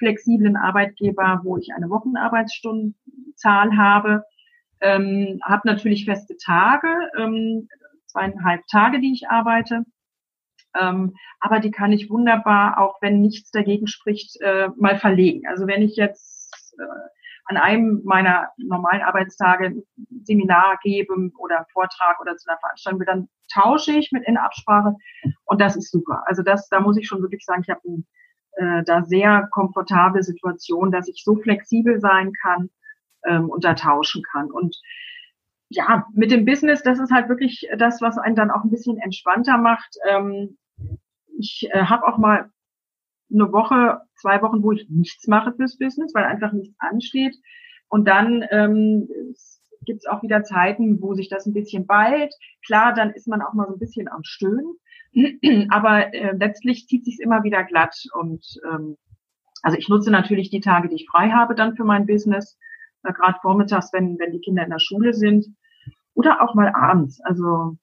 flexiblen 0.00 0.56
Arbeitgeber, 0.56 1.42
wo 1.44 1.56
ich 1.58 1.72
eine 1.74 1.88
Wochenarbeitsstundenzahl 1.90 3.76
habe. 3.76 4.24
Ähm, 4.80 5.38
habe 5.44 5.68
natürlich 5.68 6.06
feste 6.06 6.36
Tage, 6.42 6.88
ähm, 7.16 7.68
zweieinhalb 8.06 8.66
Tage, 8.66 8.98
die 8.98 9.12
ich 9.12 9.28
arbeite. 9.28 9.84
Ähm, 10.80 11.14
aber 11.38 11.60
die 11.60 11.70
kann 11.70 11.92
ich 11.92 12.10
wunderbar, 12.10 12.78
auch 12.80 12.96
wenn 13.02 13.20
nichts 13.20 13.50
dagegen 13.50 13.86
spricht, 13.86 14.40
äh, 14.40 14.68
mal 14.76 14.98
verlegen. 14.98 15.46
Also 15.46 15.66
wenn 15.66 15.82
ich 15.82 15.96
jetzt 15.96 16.74
äh, 16.78 16.84
an 17.46 17.56
einem 17.56 18.00
meiner 18.04 18.48
normalen 18.56 19.02
Arbeitstage 19.02 19.82
Seminar 20.22 20.78
gebe 20.82 21.12
oder 21.38 21.58
einen 21.58 21.66
Vortrag 21.72 22.20
oder 22.20 22.36
zu 22.36 22.48
einer 22.48 22.58
Veranstaltung 22.58 23.00
will, 23.00 23.06
dann 23.06 23.28
tausche 23.52 23.92
ich 23.92 24.12
mit 24.12 24.26
in 24.26 24.36
Absprache 24.36 24.94
und 25.44 25.60
das 25.60 25.76
ist 25.76 25.90
super. 25.90 26.22
Also 26.26 26.42
das, 26.42 26.68
da 26.68 26.80
muss 26.80 26.96
ich 26.96 27.06
schon 27.06 27.22
wirklich 27.22 27.44
sagen, 27.44 27.62
ich 27.62 27.70
habe 27.70 27.80
ein 27.84 28.06
äh, 28.52 28.82
da 28.84 29.02
sehr 29.04 29.48
komfortable 29.50 30.22
Situation, 30.22 30.90
dass 30.90 31.08
ich 31.08 31.22
so 31.24 31.36
flexibel 31.36 32.00
sein 32.00 32.32
kann 32.42 32.70
ähm, 33.24 33.48
und 33.48 33.64
da 33.64 33.74
tauschen 33.74 34.22
kann. 34.22 34.50
Und 34.50 34.76
ja, 35.68 36.06
mit 36.12 36.30
dem 36.30 36.44
Business, 36.44 36.82
das 36.82 36.98
ist 36.98 37.12
halt 37.12 37.28
wirklich 37.28 37.68
das, 37.78 38.00
was 38.00 38.18
einen 38.18 38.36
dann 38.36 38.50
auch 38.50 38.64
ein 38.64 38.70
bisschen 38.70 38.98
entspannter 38.98 39.56
macht. 39.56 39.96
Ähm, 40.08 40.58
ich 41.38 41.68
äh, 41.70 41.84
habe 41.84 42.06
auch 42.06 42.18
mal 42.18 42.50
eine 43.32 43.52
Woche, 43.52 44.00
zwei 44.16 44.42
Wochen, 44.42 44.62
wo 44.62 44.72
ich 44.72 44.88
nichts 44.88 45.28
mache 45.28 45.52
fürs 45.52 45.78
Business, 45.78 46.12
weil 46.14 46.24
einfach 46.24 46.52
nichts 46.52 46.74
ansteht. 46.78 47.36
Und 47.88 48.06
dann 48.06 48.44
ähm, 48.50 49.08
gibt 49.84 50.00
es 50.00 50.06
auch 50.06 50.22
wieder 50.22 50.42
Zeiten, 50.42 51.00
wo 51.00 51.14
sich 51.14 51.28
das 51.28 51.46
ein 51.46 51.54
bisschen 51.54 51.86
ballt. 51.86 52.34
Klar, 52.66 52.92
dann 52.94 53.10
ist 53.10 53.28
man 53.28 53.42
auch 53.42 53.52
mal 53.52 53.66
so 53.66 53.74
ein 53.74 53.78
bisschen 53.78 54.08
am 54.08 54.24
Stöhnen. 54.24 54.76
Aber 55.70 56.14
äh, 56.14 56.36
letztlich 56.36 56.86
zieht 56.86 57.04
sich 57.04 57.20
immer 57.20 57.42
wieder 57.42 57.64
glatt. 57.64 57.96
Und 58.14 58.44
ähm, 58.70 58.96
also 59.62 59.76
ich 59.76 59.88
nutze 59.88 60.10
natürlich 60.10 60.50
die 60.50 60.60
Tage, 60.60 60.88
die 60.88 60.96
ich 60.96 61.08
frei 61.10 61.30
habe, 61.30 61.54
dann 61.54 61.76
für 61.76 61.84
mein 61.84 62.06
Business. 62.06 62.58
Äh, 63.02 63.12
Gerade 63.12 63.38
vormittags, 63.42 63.92
wenn, 63.92 64.18
wenn 64.18 64.32
die 64.32 64.40
Kinder 64.40 64.64
in 64.64 64.70
der 64.70 64.78
Schule 64.78 65.14
sind. 65.14 65.46
Oder 66.14 66.42
auch 66.42 66.54
mal 66.54 66.72
abends. 66.74 67.20
Also 67.22 67.76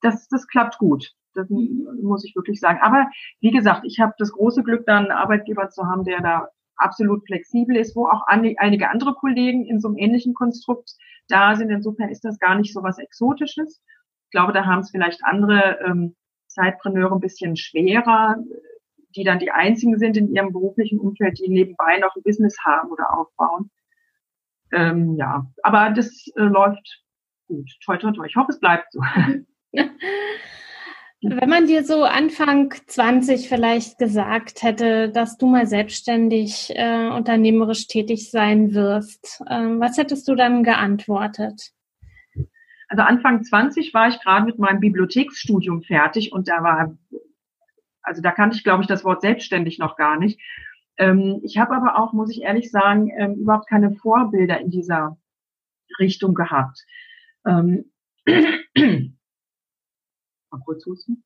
das, 0.00 0.28
das 0.28 0.46
klappt 0.46 0.78
gut. 0.78 1.12
Das 1.34 1.48
muss 1.50 2.24
ich 2.24 2.34
wirklich 2.34 2.60
sagen. 2.60 2.78
Aber 2.82 3.08
wie 3.40 3.50
gesagt, 3.50 3.82
ich 3.84 4.00
habe 4.00 4.14
das 4.18 4.32
große 4.32 4.62
Glück, 4.62 4.86
dann 4.86 5.04
einen 5.04 5.12
Arbeitgeber 5.12 5.68
zu 5.68 5.84
haben, 5.84 6.04
der 6.04 6.22
da 6.22 6.48
absolut 6.76 7.26
flexibel 7.26 7.76
ist, 7.76 7.96
wo 7.96 8.06
auch 8.06 8.22
einige 8.26 8.90
andere 8.90 9.14
Kollegen 9.14 9.66
in 9.66 9.80
so 9.80 9.88
einem 9.88 9.98
ähnlichen 9.98 10.34
Konstrukt 10.34 10.92
da 11.28 11.54
sind. 11.56 11.70
Insofern 11.70 12.08
ist 12.08 12.24
das 12.24 12.38
gar 12.38 12.54
nicht 12.54 12.72
so 12.72 12.82
was 12.82 12.98
Exotisches. 12.98 13.82
Ich 14.24 14.30
glaube, 14.30 14.52
da 14.52 14.64
haben 14.64 14.80
es 14.80 14.90
vielleicht 14.90 15.24
andere 15.24 15.78
ähm, 15.84 16.16
Zeitpreneure 16.56 17.14
ein 17.14 17.20
bisschen 17.20 17.56
schwerer, 17.56 18.36
die 19.14 19.24
dann 19.24 19.38
die 19.38 19.50
einzigen 19.50 19.98
sind 19.98 20.16
in 20.16 20.34
ihrem 20.34 20.52
beruflichen 20.52 20.98
Umfeld, 20.98 21.38
die 21.38 21.48
nebenbei 21.48 21.98
noch 21.98 22.16
ein 22.16 22.22
Business 22.22 22.56
haben 22.64 22.90
oder 22.90 23.16
aufbauen. 23.16 23.70
Ähm, 24.72 25.16
ja, 25.16 25.46
aber 25.62 25.90
das 25.90 26.26
äh, 26.36 26.42
läuft 26.42 27.02
gut. 27.46 27.70
Toi, 27.84 27.98
toi, 27.98 28.12
toi. 28.12 28.26
Ich 28.26 28.36
hoffe, 28.36 28.52
es 28.52 28.60
bleibt 28.60 28.92
so. 28.92 29.00
Wenn 31.22 31.48
man 31.48 31.66
dir 31.66 31.82
so 31.82 32.04
Anfang 32.04 32.72
20 32.86 33.48
vielleicht 33.48 33.98
gesagt 33.98 34.62
hätte, 34.62 35.10
dass 35.10 35.38
du 35.38 35.46
mal 35.46 35.66
selbstständig 35.66 36.72
äh, 36.76 37.08
unternehmerisch 37.08 37.86
tätig 37.86 38.30
sein 38.30 38.74
wirst, 38.74 39.42
äh, 39.46 39.60
was 39.78 39.96
hättest 39.96 40.28
du 40.28 40.34
dann 40.34 40.62
geantwortet? 40.62 41.72
Also 42.88 43.02
Anfang 43.02 43.42
20 43.42 43.92
war 43.94 44.08
ich 44.08 44.20
gerade 44.20 44.46
mit 44.46 44.58
meinem 44.58 44.80
Bibliotheksstudium 44.80 45.82
fertig 45.82 46.32
und 46.32 46.48
da 46.48 46.62
war, 46.62 46.96
also 48.02 48.22
da 48.22 48.30
kannte 48.30 48.56
ich, 48.56 48.64
glaube 48.64 48.82
ich, 48.82 48.88
das 48.88 49.04
Wort 49.04 49.22
selbstständig 49.22 49.78
noch 49.78 49.96
gar 49.96 50.18
nicht. 50.18 50.40
Ähm, 50.98 51.40
ich 51.42 51.58
habe 51.58 51.74
aber 51.74 51.98
auch, 51.98 52.12
muss 52.12 52.30
ich 52.30 52.42
ehrlich 52.42 52.70
sagen, 52.70 53.10
ähm, 53.16 53.34
überhaupt 53.34 53.68
keine 53.68 53.94
Vorbilder 53.96 54.60
in 54.60 54.70
dieser 54.70 55.18
Richtung 55.98 56.34
gehabt. 56.34 56.84
Ähm, 57.44 57.90
mal 58.26 59.10
kurz 60.64 60.86
husten. 60.86 61.24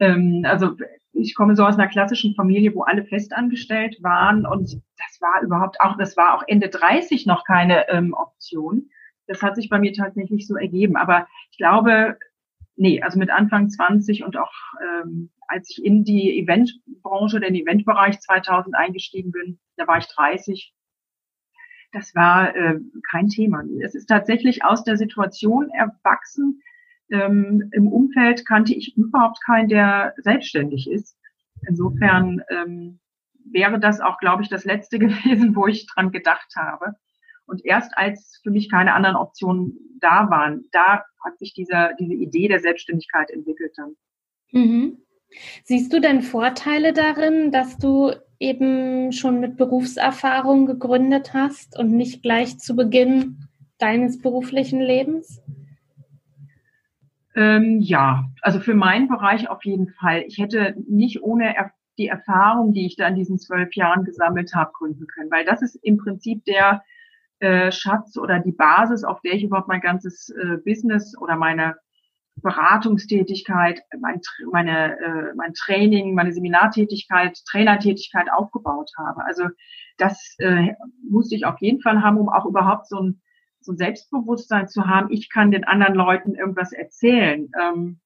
Also 0.00 0.76
ich 1.12 1.34
komme 1.34 1.56
so 1.56 1.64
aus 1.64 1.76
einer 1.76 1.88
klassischen 1.88 2.34
Familie, 2.34 2.74
wo 2.74 2.82
alle 2.82 3.04
festangestellt 3.04 4.02
waren 4.02 4.44
und 4.44 4.82
das 4.98 5.20
war 5.20 5.40
überhaupt 5.42 5.80
auch, 5.80 5.96
das 5.96 6.16
war 6.16 6.34
auch 6.34 6.42
Ende 6.46 6.68
30 6.68 7.26
noch 7.26 7.44
keine 7.44 7.88
ähm, 7.88 8.12
Option. 8.12 8.90
Das 9.26 9.42
hat 9.42 9.56
sich 9.56 9.68
bei 9.68 9.78
mir 9.78 9.92
tatsächlich 9.92 10.46
so 10.46 10.56
ergeben. 10.56 10.96
Aber 10.96 11.26
ich 11.50 11.58
glaube, 11.58 12.18
nee, 12.76 13.00
also 13.02 13.18
mit 13.18 13.30
Anfang 13.30 13.68
20 13.68 14.24
und 14.24 14.36
auch 14.36 14.52
ähm, 14.82 15.30
als 15.48 15.70
ich 15.70 15.84
in 15.84 16.04
die 16.04 16.38
Eventbranche, 16.38 17.40
den 17.40 17.54
Eventbereich 17.54 18.20
2000 18.20 18.74
eingestiegen 18.74 19.32
bin, 19.32 19.58
da 19.76 19.86
war 19.86 19.98
ich 19.98 20.06
30. 20.06 20.74
Das 21.92 22.14
war 22.14 22.54
äh, 22.56 22.80
kein 23.10 23.28
Thema. 23.28 23.62
Es 23.82 23.94
ist 23.94 24.06
tatsächlich 24.06 24.64
aus 24.64 24.84
der 24.84 24.96
Situation 24.96 25.70
erwachsen. 25.70 26.60
Ähm, 27.10 27.70
Im 27.72 27.88
Umfeld 27.88 28.46
kannte 28.46 28.74
ich 28.74 28.96
überhaupt 28.96 29.38
keinen, 29.44 29.68
der 29.68 30.14
selbstständig 30.16 30.90
ist. 30.90 31.16
Insofern 31.68 32.42
ähm, 32.48 33.00
wäre 33.44 33.78
das 33.78 34.00
auch, 34.00 34.18
glaube 34.18 34.42
ich, 34.42 34.48
das 34.48 34.64
letzte 34.64 34.98
gewesen, 34.98 35.54
wo 35.54 35.66
ich 35.66 35.86
dran 35.86 36.10
gedacht 36.10 36.54
habe. 36.56 36.94
Und 37.46 37.64
erst 37.64 37.96
als 37.96 38.40
für 38.42 38.50
mich 38.50 38.70
keine 38.70 38.94
anderen 38.94 39.16
Optionen 39.16 39.98
da 40.00 40.30
waren, 40.30 40.64
da 40.72 41.04
hat 41.24 41.38
sich 41.38 41.54
dieser, 41.54 41.94
diese 41.94 42.14
Idee 42.14 42.48
der 42.48 42.60
Selbstständigkeit 42.60 43.30
entwickelt 43.30 43.72
dann. 43.76 43.96
Mhm. 44.52 44.98
Siehst 45.64 45.92
du 45.92 46.00
denn 46.00 46.22
Vorteile 46.22 46.92
darin, 46.92 47.50
dass 47.50 47.76
du 47.78 48.12
eben 48.38 49.12
schon 49.12 49.40
mit 49.40 49.56
Berufserfahrung 49.56 50.66
gegründet 50.66 51.34
hast 51.34 51.78
und 51.78 51.92
nicht 51.92 52.22
gleich 52.22 52.58
zu 52.58 52.76
Beginn 52.76 53.48
deines 53.78 54.20
beruflichen 54.20 54.80
Lebens? 54.80 55.42
Ähm, 57.34 57.80
ja, 57.80 58.26
also 58.42 58.60
für 58.60 58.74
meinen 58.74 59.08
Bereich 59.08 59.48
auf 59.48 59.64
jeden 59.64 59.88
Fall. 59.88 60.24
Ich 60.26 60.38
hätte 60.38 60.76
nicht 60.88 61.22
ohne 61.22 61.56
er 61.56 61.72
die 61.98 62.08
Erfahrung, 62.08 62.72
die 62.72 62.86
ich 62.86 62.96
da 62.96 63.08
in 63.08 63.16
diesen 63.16 63.38
zwölf 63.38 63.74
Jahren 63.74 64.04
gesammelt 64.04 64.54
habe, 64.54 64.72
gründen 64.72 65.06
können, 65.06 65.30
weil 65.30 65.44
das 65.44 65.62
ist 65.62 65.76
im 65.76 65.96
Prinzip 65.96 66.44
der 66.44 66.82
äh, 67.40 67.72
Schatz 67.72 68.16
oder 68.16 68.40
die 68.40 68.52
Basis, 68.52 69.04
auf 69.04 69.20
der 69.20 69.34
ich 69.34 69.44
überhaupt 69.44 69.68
mein 69.68 69.80
ganzes 69.80 70.30
äh, 70.30 70.58
Business 70.64 71.16
oder 71.18 71.36
meine 71.36 71.76
Beratungstätigkeit, 72.36 73.82
mein, 73.98 74.20
meine, 74.50 74.98
äh, 74.98 75.34
mein 75.36 75.54
Training, 75.54 76.14
meine 76.14 76.32
Seminartätigkeit, 76.32 77.38
Trainertätigkeit 77.48 78.26
aufgebaut 78.32 78.90
habe. 78.98 79.24
Also 79.24 79.44
das 79.98 80.34
äh, 80.38 80.74
musste 81.08 81.36
ich 81.36 81.46
auf 81.46 81.60
jeden 81.60 81.80
Fall 81.80 82.02
haben, 82.02 82.18
um 82.18 82.28
auch 82.28 82.46
überhaupt 82.46 82.88
so 82.88 83.00
ein, 83.00 83.22
so 83.60 83.72
ein 83.72 83.76
Selbstbewusstsein 83.76 84.68
zu 84.68 84.86
haben. 84.86 85.12
Ich 85.12 85.30
kann 85.30 85.52
den 85.52 85.64
anderen 85.64 85.94
Leuten 85.94 86.34
irgendwas 86.34 86.72
erzählen. 86.72 87.50
Ähm, 87.60 88.00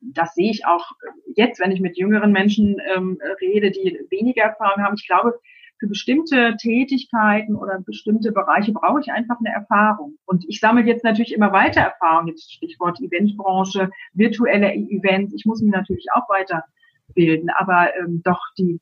das 0.00 0.34
sehe 0.34 0.50
ich 0.50 0.66
auch 0.66 0.92
jetzt, 1.34 1.60
wenn 1.60 1.72
ich 1.72 1.80
mit 1.80 1.96
jüngeren 1.96 2.32
Menschen 2.32 2.80
ähm, 2.94 3.18
rede, 3.40 3.70
die 3.70 4.00
weniger 4.10 4.42
Erfahrung 4.42 4.82
haben. 4.82 4.96
Ich 4.96 5.06
glaube, 5.06 5.38
für 5.82 5.88
bestimmte 5.88 6.56
Tätigkeiten 6.58 7.56
oder 7.56 7.80
bestimmte 7.80 8.30
Bereiche 8.30 8.72
brauche 8.72 9.00
ich 9.00 9.10
einfach 9.10 9.40
eine 9.40 9.52
Erfahrung. 9.52 10.16
Und 10.26 10.44
ich 10.48 10.60
sammle 10.60 10.84
jetzt 10.84 11.02
natürlich 11.02 11.34
immer 11.34 11.52
weiter 11.52 11.80
Erfahrung, 11.80 12.28
jetzt 12.28 12.52
Stichwort 12.52 13.00
Eventbranche, 13.00 13.90
virtuelle 14.12 14.72
Events. 14.72 15.34
Ich 15.34 15.44
muss 15.44 15.60
mich 15.60 15.72
natürlich 15.72 16.06
auch 16.14 16.28
weiterbilden, 16.28 17.50
aber 17.56 17.88
ähm, 17.96 18.22
doch 18.22 18.38
die, 18.56 18.78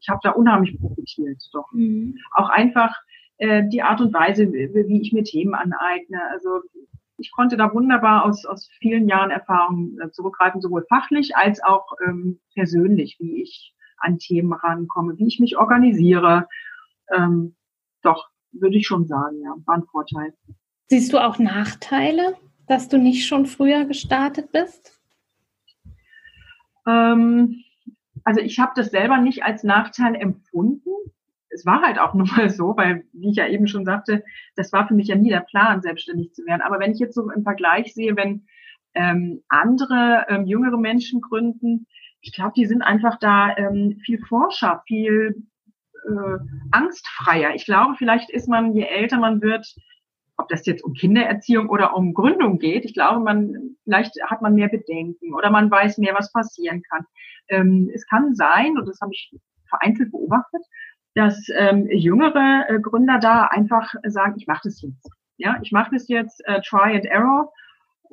ich 0.00 0.08
habe 0.08 0.20
da 0.22 0.30
unheimlich 0.30 0.80
profitiert. 0.80 1.42
Doch 1.52 1.70
mhm. 1.74 2.16
auch 2.32 2.48
einfach 2.48 2.96
äh, 3.36 3.64
die 3.68 3.82
Art 3.82 4.00
und 4.00 4.14
Weise, 4.14 4.50
wie 4.50 5.02
ich 5.02 5.12
mir 5.12 5.24
Themen 5.24 5.54
aneigne. 5.54 6.22
Also 6.32 6.62
ich 7.18 7.32
konnte 7.32 7.58
da 7.58 7.74
wunderbar 7.74 8.24
aus, 8.24 8.46
aus 8.46 8.70
vielen 8.80 9.08
Jahren 9.08 9.30
Erfahrung 9.30 9.98
äh, 10.02 10.10
zurückgreifen, 10.10 10.62
sowohl 10.62 10.86
fachlich 10.88 11.36
als 11.36 11.62
auch 11.62 11.84
ähm, 12.08 12.40
persönlich, 12.54 13.18
wie 13.20 13.42
ich 13.42 13.74
an 13.98 14.18
Themen 14.18 14.52
rankomme, 14.52 15.18
wie 15.18 15.26
ich 15.26 15.40
mich 15.40 15.56
organisiere. 15.56 16.48
Ähm, 17.14 17.54
doch, 18.02 18.28
würde 18.52 18.76
ich 18.76 18.86
schon 18.86 19.06
sagen, 19.06 19.40
ja, 19.42 19.54
war 19.64 19.76
ein 19.76 19.84
Vorteil. 19.84 20.34
Siehst 20.86 21.12
du 21.12 21.18
auch 21.18 21.38
Nachteile, 21.38 22.36
dass 22.66 22.88
du 22.88 22.98
nicht 22.98 23.26
schon 23.26 23.46
früher 23.46 23.84
gestartet 23.84 24.52
bist? 24.52 25.00
Ähm, 26.86 27.64
also 28.24 28.40
ich 28.40 28.58
habe 28.58 28.72
das 28.76 28.90
selber 28.90 29.18
nicht 29.18 29.44
als 29.44 29.64
Nachteil 29.64 30.14
empfunden. 30.14 30.90
Es 31.50 31.64
war 31.64 31.82
halt 31.82 31.98
auch 31.98 32.14
nur 32.14 32.26
mal 32.26 32.50
so, 32.50 32.76
weil, 32.76 33.04
wie 33.12 33.30
ich 33.30 33.36
ja 33.36 33.48
eben 33.48 33.66
schon 33.66 33.84
sagte, 33.84 34.24
das 34.56 34.72
war 34.72 34.86
für 34.86 34.94
mich 34.94 35.08
ja 35.08 35.16
nie 35.16 35.30
der 35.30 35.40
Plan, 35.40 35.82
selbstständig 35.82 36.32
zu 36.32 36.44
werden. 36.46 36.62
Aber 36.62 36.78
wenn 36.78 36.92
ich 36.92 36.98
jetzt 36.98 37.14
so 37.14 37.30
im 37.30 37.42
Vergleich 37.42 37.94
sehe, 37.94 38.16
wenn 38.16 38.46
ähm, 38.94 39.42
andere 39.48 40.26
ähm, 40.28 40.46
jüngere 40.46 40.78
Menschen 40.78 41.20
gründen, 41.20 41.86
ich 42.24 42.32
glaube, 42.32 42.52
die 42.56 42.64
sind 42.64 42.82
einfach 42.82 43.18
da 43.18 43.54
ähm, 43.56 44.00
viel 44.02 44.18
forscher, 44.18 44.82
viel 44.86 45.44
äh, 46.06 46.38
angstfreier. 46.70 47.54
Ich 47.54 47.66
glaube, 47.66 47.94
vielleicht 47.98 48.30
ist 48.30 48.48
man, 48.48 48.74
je 48.74 48.84
älter 48.84 49.18
man 49.18 49.42
wird, 49.42 49.66
ob 50.38 50.48
das 50.48 50.64
jetzt 50.64 50.82
um 50.82 50.94
Kindererziehung 50.94 51.68
oder 51.68 51.94
um 51.94 52.14
Gründung 52.14 52.58
geht, 52.58 52.86
ich 52.86 52.94
glaube, 52.94 53.20
man 53.20 53.76
vielleicht 53.84 54.14
hat 54.24 54.40
man 54.40 54.54
mehr 54.54 54.68
Bedenken 54.68 55.34
oder 55.34 55.50
man 55.50 55.70
weiß 55.70 55.98
mehr, 55.98 56.14
was 56.14 56.32
passieren 56.32 56.82
kann. 56.90 57.04
Ähm, 57.48 57.90
es 57.94 58.06
kann 58.06 58.34
sein, 58.34 58.78
und 58.78 58.88
das 58.88 59.00
habe 59.02 59.12
ich 59.12 59.30
vereinzelt 59.68 60.10
beobachtet, 60.10 60.62
dass 61.14 61.46
ähm, 61.54 61.86
jüngere 61.90 62.64
äh, 62.68 62.80
Gründer 62.80 63.18
da 63.18 63.44
einfach 63.44 63.92
sagen, 64.06 64.34
ich 64.38 64.46
mache 64.46 64.62
das 64.64 64.80
jetzt. 64.80 65.10
Ja, 65.36 65.58
ich 65.62 65.72
mache 65.72 65.90
das 65.92 66.08
jetzt, 66.08 66.42
äh, 66.46 66.62
try 66.62 66.94
and 66.94 67.04
error 67.04 67.52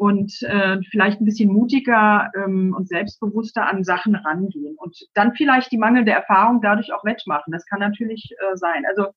und 0.02 0.42
äh, 0.42 0.80
vielleicht 0.90 1.22
ein 1.22 1.26
bisschen 1.26 1.54
mutiger 1.54 2.32
ähm, 2.36 2.74
und 2.76 2.88
selbstbewusster 2.88 3.70
an 3.70 3.84
Sachen 3.84 4.16
rangehen 4.16 4.76
und 4.80 4.98
dann 5.14 5.36
vielleicht 5.36 5.72
die 5.72 5.78
mangelnde 5.78 6.12
Erfahrung 6.12 6.60
dadurch 6.60 6.92
auch 6.92 7.06
wettmachen. 7.06 7.54
Das 7.54 7.68
kann 7.68 7.82
natürlich 7.82 8.32
äh, 8.32 8.56
sein. 8.56 8.84
Also 8.88 9.10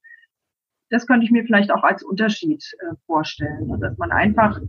das 0.91 1.07
könnte 1.07 1.25
ich 1.25 1.33
mir 1.33 1.43
vielleicht 1.45 1.73
auch 1.73 1.85
als 1.85 2.03
Unterschied 2.03 2.63
äh, 2.81 2.97
vorstellen, 3.07 3.81
dass 3.81 3.97
man 3.97 4.13
einfach, 4.13 4.61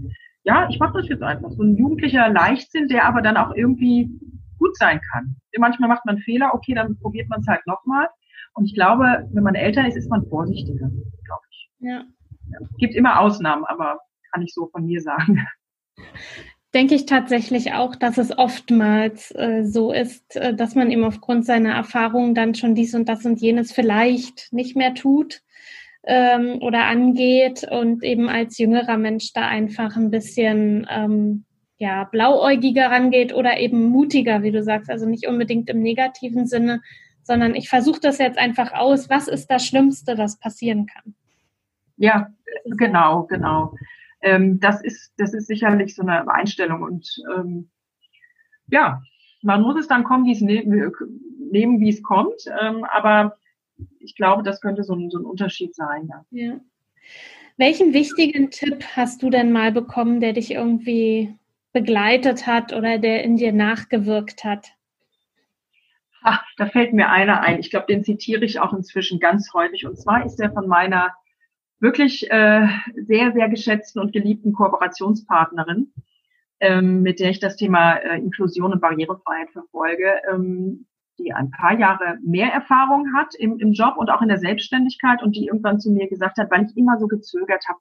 ja, 0.43 0.69
ich 0.69 0.80
mache 0.80 1.01
das 1.01 1.10
jetzt 1.10 1.21
einfach, 1.21 1.51
so 1.51 1.63
ein 1.63 1.75
jugendlicher 1.75 2.30
Leichtsinn, 2.30 2.88
der 2.88 3.04
aber 3.04 3.21
dann 3.21 3.36
auch 3.36 3.54
irgendwie 3.54 4.10
gut 4.58 4.78
sein 4.78 5.01
kann. 5.12 5.36
Manchmal 5.58 5.89
macht 5.89 6.06
man 6.06 6.19
Fehler, 6.19 6.54
okay, 6.54 6.75
dann 6.75 6.97
probiert 6.97 7.28
man 7.28 7.41
es 7.41 7.47
halt 7.47 7.67
nochmal. 7.67 8.08
Und 8.54 8.67
ich 8.67 8.73
glaube, 8.73 9.28
wenn 9.34 9.43
man 9.43 9.56
älter 9.56 9.86
ist, 9.86 9.97
ist 9.97 10.10
man 10.10 10.25
vorsichtiger, 10.30 10.88
glaube 11.25 11.45
ich. 11.49 11.69
Ja. 11.80 12.06
ja. 12.51 12.60
Gibt 12.78 12.95
immer 12.95 13.19
Ausnahmen, 13.19 13.65
aber 13.65 13.99
kann 14.32 14.43
ich 14.43 14.54
so 14.54 14.67
von 14.67 14.86
mir 14.86 15.01
sagen 15.01 15.45
denke 16.75 16.93
ich 16.93 17.05
tatsächlich 17.05 17.73
auch, 17.73 17.95
dass 17.95 18.17
es 18.17 18.38
oftmals 18.38 19.31
äh, 19.31 19.63
so 19.63 19.93
ist, 19.93 20.36
äh, 20.36 20.53
dass 20.53 20.75
man 20.75 20.91
eben 20.91 21.05
aufgrund 21.05 21.45
seiner 21.45 21.73
Erfahrungen 21.73 22.36
dann 22.36 22.53
schon 22.53 22.75
dies 22.75 22.93
und 22.93 23.08
das 23.08 23.25
und 23.25 23.39
jenes 23.39 23.71
vielleicht 23.71 24.51
nicht 24.51 24.75
mehr 24.75 24.93
tut 24.93 25.41
ähm, 26.03 26.62
oder 26.62 26.84
angeht 26.84 27.65
und 27.71 28.03
eben 28.03 28.27
als 28.27 28.58
jüngerer 28.58 28.97
Mensch 28.97 29.31
da 29.31 29.47
einfach 29.47 29.95
ein 29.95 30.12
bisschen 30.12 30.86
ähm, 30.91 31.45
ja 31.77 32.03
blauäugiger 32.03 32.91
rangeht 32.91 33.34
oder 33.34 33.58
eben 33.58 33.86
mutiger, 33.86 34.43
wie 34.43 34.51
du 34.51 34.62
sagst, 34.62 34.89
also 34.89 35.08
nicht 35.08 35.27
unbedingt 35.27 35.69
im 35.69 35.81
negativen 35.81 36.45
Sinne, 36.45 36.81
sondern 37.23 37.55
ich 37.55 37.69
versuche 37.69 38.01
das 38.01 38.17
jetzt 38.17 38.38
einfach 38.38 38.73
aus. 38.73 39.10
Was 39.10 39.29
ist 39.29 39.47
das 39.47 39.65
Schlimmste, 39.65 40.15
das 40.15 40.39
passieren 40.39 40.88
kann? 40.88 41.15
Ja, 41.95 42.27
genau, 42.65 43.23
genau 43.23 43.71
ähm, 44.25 44.59
das 44.59 44.81
ist, 44.81 45.13
das 45.17 45.33
ist 45.33 45.47
sicherlich 45.47 45.95
so 45.95 46.01
eine 46.01 46.27
Einstellung 46.27 46.81
und 46.81 47.07
ähm, 47.33 47.69
ja, 48.67 49.01
man 49.43 49.61
muss 49.61 49.79
es 49.79 49.88
dann 49.88 50.03
kommen, 50.03 50.25
wie 50.25 50.31
es 50.31 50.41
ne 50.41 50.91
nehmen, 51.51 51.79
wie 51.79 51.89
es 51.89 52.01
kommt, 52.01 52.41
ähm, 52.59 52.83
aber 52.85 53.38
ich 53.99 54.15
glaube, 54.15 54.41
das 54.41 54.61
könnte 54.61 54.83
so 54.83 54.95
ein, 54.95 55.09
so 55.11 55.19
ein 55.19 55.25
Unterschied 55.25 55.75
sein. 55.75 56.09
Ja. 56.09 56.25
ja. 56.31 56.59
Welchen 57.57 57.93
wichtigen 57.93 58.49
Tipp 58.49 58.83
hast 58.95 59.21
du 59.21 59.29
denn 59.29 59.51
mal 59.51 59.71
bekommen, 59.71 60.19
der 60.19 60.33
dich 60.33 60.51
irgendwie 60.51 61.38
begleitet 61.71 62.47
hat 62.47 62.73
oder 62.73 62.97
der 62.97 63.23
in 63.23 63.38
dir 63.38 63.53
nachgewirkt 63.53 64.43
hat? 64.43 64.71
Ach, 66.23 66.43
da 66.57 66.65
fällt 66.65 66.93
mir 66.93 67.09
einer 67.09 67.41
ein. 67.41 67.59
Ich 67.59 67.69
glaube, 67.69 67.85
den 67.85 68.03
zitiere 68.03 68.43
ich 68.43 68.59
auch 68.59 68.73
inzwischen 68.73 69.19
ganz 69.19 69.53
häufig. 69.53 69.85
Und 69.85 69.97
zwar 69.97 70.25
ist 70.25 70.38
der 70.38 70.51
von 70.51 70.67
meiner 70.67 71.13
wirklich 71.85 72.29
äh, 72.31 72.67
sehr, 73.05 73.31
sehr 73.31 73.47
geschätzten 73.47 74.01
und 74.01 74.11
geliebten 74.11 74.53
Kooperationspartnerin, 74.53 75.93
ähm, 76.59 77.03
mit 77.03 77.19
der 77.19 77.29
ich 77.29 77.39
das 77.39 77.57
Thema 77.57 77.93
äh, 77.93 78.17
Inklusion 78.17 78.73
und 78.73 78.81
Barrierefreiheit 78.81 79.51
verfolge, 79.51 80.11
ähm, 80.31 80.87
die 81.19 81.31
ein 81.31 81.51
paar 81.51 81.77
Jahre 81.79 82.17
mehr 82.23 82.51
Erfahrung 82.51 83.13
hat 83.15 83.35
im, 83.37 83.59
im 83.59 83.71
Job 83.71 83.97
und 83.97 84.09
auch 84.09 84.23
in 84.23 84.29
der 84.29 84.39
Selbstständigkeit 84.39 85.21
und 85.21 85.35
die 85.35 85.45
irgendwann 85.45 85.79
zu 85.79 85.91
mir 85.91 86.09
gesagt 86.09 86.39
hat, 86.39 86.49
weil 86.49 86.65
ich 86.65 86.75
immer 86.75 86.97
so 86.97 87.07
gezögert 87.07 87.63
habe, 87.69 87.79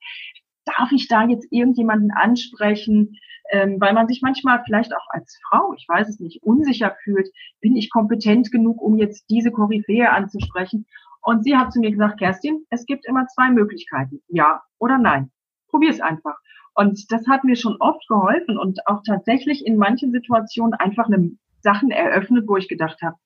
darf 0.66 0.92
ich 0.92 1.08
da 1.08 1.26
jetzt 1.26 1.48
irgendjemanden 1.50 2.10
ansprechen, 2.10 3.18
ähm, 3.50 3.80
weil 3.80 3.94
man 3.94 4.06
sich 4.06 4.20
manchmal 4.20 4.62
vielleicht 4.64 4.94
auch 4.94 5.06
als 5.08 5.38
Frau, 5.48 5.72
ich 5.76 5.86
weiß 5.88 6.08
es 6.10 6.20
nicht, 6.20 6.42
unsicher 6.42 6.94
fühlt, 7.02 7.28
bin 7.60 7.74
ich 7.74 7.90
kompetent 7.90 8.52
genug, 8.52 8.82
um 8.82 8.98
jetzt 8.98 9.30
diese 9.30 9.50
Koryphäe 9.50 10.10
anzusprechen? 10.10 10.86
Und 11.24 11.42
sie 11.42 11.56
hat 11.56 11.72
zu 11.72 11.80
mir 11.80 11.90
gesagt, 11.90 12.18
Kerstin, 12.18 12.66
es 12.70 12.84
gibt 12.84 13.06
immer 13.06 13.26
zwei 13.28 13.50
Möglichkeiten, 13.50 14.20
ja 14.28 14.62
oder 14.78 14.98
nein. 14.98 15.32
Probier 15.68 15.90
es 15.90 16.00
einfach. 16.00 16.36
Und 16.74 17.10
das 17.10 17.26
hat 17.26 17.44
mir 17.44 17.56
schon 17.56 17.76
oft 17.80 18.06
geholfen 18.08 18.58
und 18.58 18.86
auch 18.86 19.02
tatsächlich 19.06 19.64
in 19.66 19.76
manchen 19.76 20.12
Situationen 20.12 20.74
einfach 20.74 21.06
eine 21.06 21.30
Sachen 21.62 21.90
eröffnet, 21.90 22.46
wo 22.46 22.56
ich 22.56 22.68
gedacht 22.68 23.00
habe, 23.00 23.16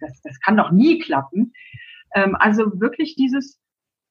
das, 0.00 0.20
das 0.22 0.40
kann 0.40 0.56
doch 0.56 0.72
nie 0.72 0.98
klappen. 0.98 1.52
Ähm, 2.14 2.34
also 2.34 2.80
wirklich 2.80 3.14
dieses, 3.14 3.60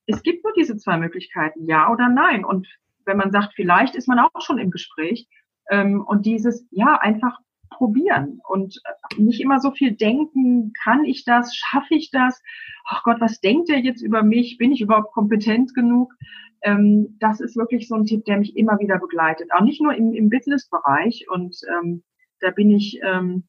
es 0.06 0.24
gibt 0.24 0.44
nur 0.46 0.54
diese 0.54 0.78
zwei 0.78 0.98
Möglichkeiten, 0.98 1.66
ja 1.66 1.92
oder 1.92 2.08
nein. 2.10 2.46
Und 2.46 2.68
wenn 3.06 3.18
man 3.18 3.32
sagt, 3.32 3.54
vielleicht 3.56 3.96
ist 3.96 4.08
man 4.08 4.20
auch 4.20 4.42
schon 4.42 4.60
im 4.60 4.72
Gespräch. 4.72 5.28
Ähm, 5.70 6.02
und 6.06 6.26
dieses, 6.26 6.66
ja, 6.72 6.98
einfach 7.02 7.38
probieren 7.74 8.40
und 8.48 8.82
nicht 9.18 9.42
immer 9.42 9.60
so 9.60 9.72
viel 9.72 9.94
denken, 9.94 10.74
kann 10.84 11.06
ich 11.06 11.26
das, 11.26 11.56
schaffe 11.56 11.96
ich 11.96 12.12
das? 12.12 12.42
Ach 12.86 13.04
Gott, 13.04 13.20
was 13.20 13.40
denkt 13.40 13.70
er 13.70 13.80
jetzt 13.80 14.02
über 14.02 14.24
mich? 14.24 14.58
Bin 14.58 14.72
ich 14.72 14.82
überhaupt 14.82 15.14
kompetent 15.14 15.74
genug? 15.74 16.14
Ähm, 16.62 17.18
das 17.20 17.42
ist 17.42 17.58
wirklich 17.58 17.88
so 17.88 17.96
ein 17.96 18.06
Tipp, 18.06 18.26
der 18.26 18.38
mich 18.38 18.56
immer 18.56 18.80
wieder 18.80 18.98
begleitet. 19.00 19.52
Auch 19.54 19.64
nicht 19.64 19.82
nur 19.82 19.94
im, 19.94 20.14
im 20.14 20.30
Business-Bereich. 20.30 21.28
Und 21.30 21.58
ähm, 21.70 22.04
da 22.40 22.52
bin 22.52 22.72
ich 22.72 23.00
ähm, 23.04 23.44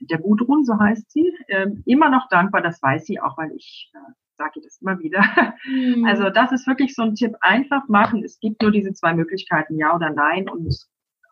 der 0.00 0.18
Gudrun, 0.18 0.64
so 0.64 0.78
heißt 0.78 1.10
sie, 1.10 1.32
ähm, 1.48 1.82
immer 1.86 2.08
noch 2.08 2.28
dankbar. 2.28 2.62
Das 2.62 2.82
weiß 2.82 3.04
sie 3.04 3.20
auch, 3.20 3.36
weil 3.36 3.52
ich 3.54 3.90
äh, 3.94 4.12
sage 4.36 4.60
das 4.62 4.80
immer 4.80 4.98
wieder. 4.98 5.22
Mhm. 5.66 6.06
Also 6.06 6.30
das 6.30 6.52
ist 6.52 6.66
wirklich 6.66 6.94
so 6.94 7.02
ein 7.02 7.14
Tipp. 7.14 7.34
Einfach 7.42 7.86
machen. 7.88 8.24
Es 8.24 8.40
gibt 8.40 8.62
nur 8.62 8.70
diese 8.70 8.92
zwei 8.94 9.14
Möglichkeiten, 9.14 9.76
ja 9.76 9.94
oder 9.94 10.10
nein. 10.10 10.48
Und 10.48 10.74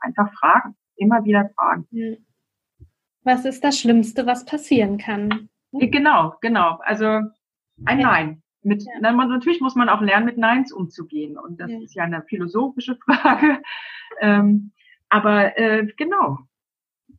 einfach 0.00 0.30
fragen. 0.34 0.76
Immer 0.98 1.24
wieder 1.24 1.50
fragen. 1.56 1.86
Was 3.22 3.44
ist 3.44 3.64
das 3.64 3.78
Schlimmste, 3.78 4.26
was 4.26 4.44
passieren 4.44 4.98
kann? 4.98 5.48
Genau, 5.72 6.34
genau. 6.40 6.78
Also 6.82 7.22
ein 7.84 7.98
Nein. 7.98 8.42
Mit, 8.62 8.82
ja. 8.82 9.12
natürlich 9.12 9.60
muss 9.60 9.76
man 9.76 9.88
auch 9.88 10.00
lernen, 10.00 10.26
mit 10.26 10.36
Neins 10.36 10.72
umzugehen. 10.72 11.38
Und 11.38 11.60
das 11.60 11.70
ja. 11.70 11.80
ist 11.80 11.94
ja 11.94 12.04
eine 12.04 12.22
philosophische 12.22 12.96
Frage. 13.04 13.62
Ähm, 14.20 14.72
aber 15.08 15.56
äh, 15.56 15.86
genau, 15.96 16.38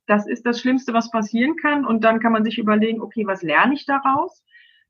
das 0.05 0.27
ist 0.27 0.45
das 0.45 0.59
Schlimmste, 0.59 0.93
was 0.93 1.11
passieren 1.11 1.55
kann. 1.55 1.85
Und 1.85 2.03
dann 2.03 2.19
kann 2.19 2.31
man 2.31 2.43
sich 2.43 2.57
überlegen, 2.57 3.01
okay, 3.01 3.25
was 3.25 3.41
lerne 3.41 3.73
ich 3.73 3.85
daraus? 3.85 4.43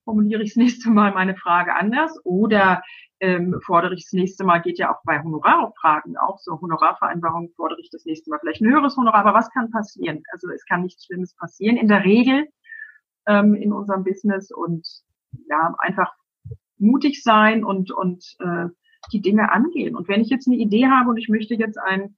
Formuliere 0.03 0.41
ich 0.41 0.51
das 0.51 0.55
nächste 0.63 0.89
Mal 0.89 1.13
meine 1.13 1.35
Frage 1.35 1.75
anders 1.75 2.19
oder 2.23 2.81
ähm, 3.19 3.59
fordere 3.65 3.93
ich 3.93 4.05
das 4.05 4.13
nächste 4.13 4.43
Mal, 4.43 4.59
geht 4.59 4.79
ja 4.79 4.93
auch 4.93 5.01
bei 5.03 5.21
Honorarfragen, 5.21 6.17
auch 6.17 6.39
so 6.39 6.59
Honorarvereinbarungen, 6.61 7.51
fordere 7.55 7.79
ich 7.81 7.89
das 7.89 8.05
nächste 8.05 8.29
Mal 8.29 8.39
vielleicht 8.39 8.61
ein 8.61 8.71
höheres 8.71 8.95
Honorar. 8.97 9.25
Aber 9.25 9.33
was 9.33 9.49
kann 9.51 9.71
passieren? 9.71 10.23
Also 10.31 10.49
es 10.49 10.65
kann 10.65 10.83
nichts 10.83 11.05
Schlimmes 11.05 11.35
passieren. 11.35 11.77
In 11.77 11.87
der 11.87 12.03
Regel 12.03 12.47
ähm, 13.27 13.55
in 13.55 13.73
unserem 13.73 14.03
Business 14.03 14.51
und 14.51 14.87
ja, 15.49 15.75
einfach 15.79 16.13
mutig 16.77 17.21
sein 17.23 17.63
und, 17.63 17.91
und 17.91 18.35
äh, 18.39 18.65
die 19.11 19.21
Dinge 19.21 19.51
angehen. 19.51 19.95
Und 19.95 20.07
wenn 20.07 20.21
ich 20.21 20.29
jetzt 20.29 20.47
eine 20.47 20.57
Idee 20.57 20.87
habe 20.87 21.09
und 21.09 21.17
ich 21.17 21.29
möchte 21.29 21.55
jetzt 21.55 21.77
einen 21.77 22.15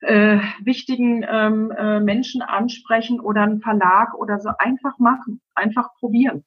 äh, 0.00 0.38
wichtigen 0.62 1.24
ähm, 1.28 1.70
äh, 1.70 2.00
Menschen 2.00 2.42
ansprechen 2.42 3.20
oder 3.20 3.42
einen 3.42 3.60
Verlag 3.60 4.14
oder 4.14 4.38
so, 4.38 4.50
einfach 4.58 4.98
machen, 4.98 5.40
einfach 5.54 5.94
probieren. 5.98 6.44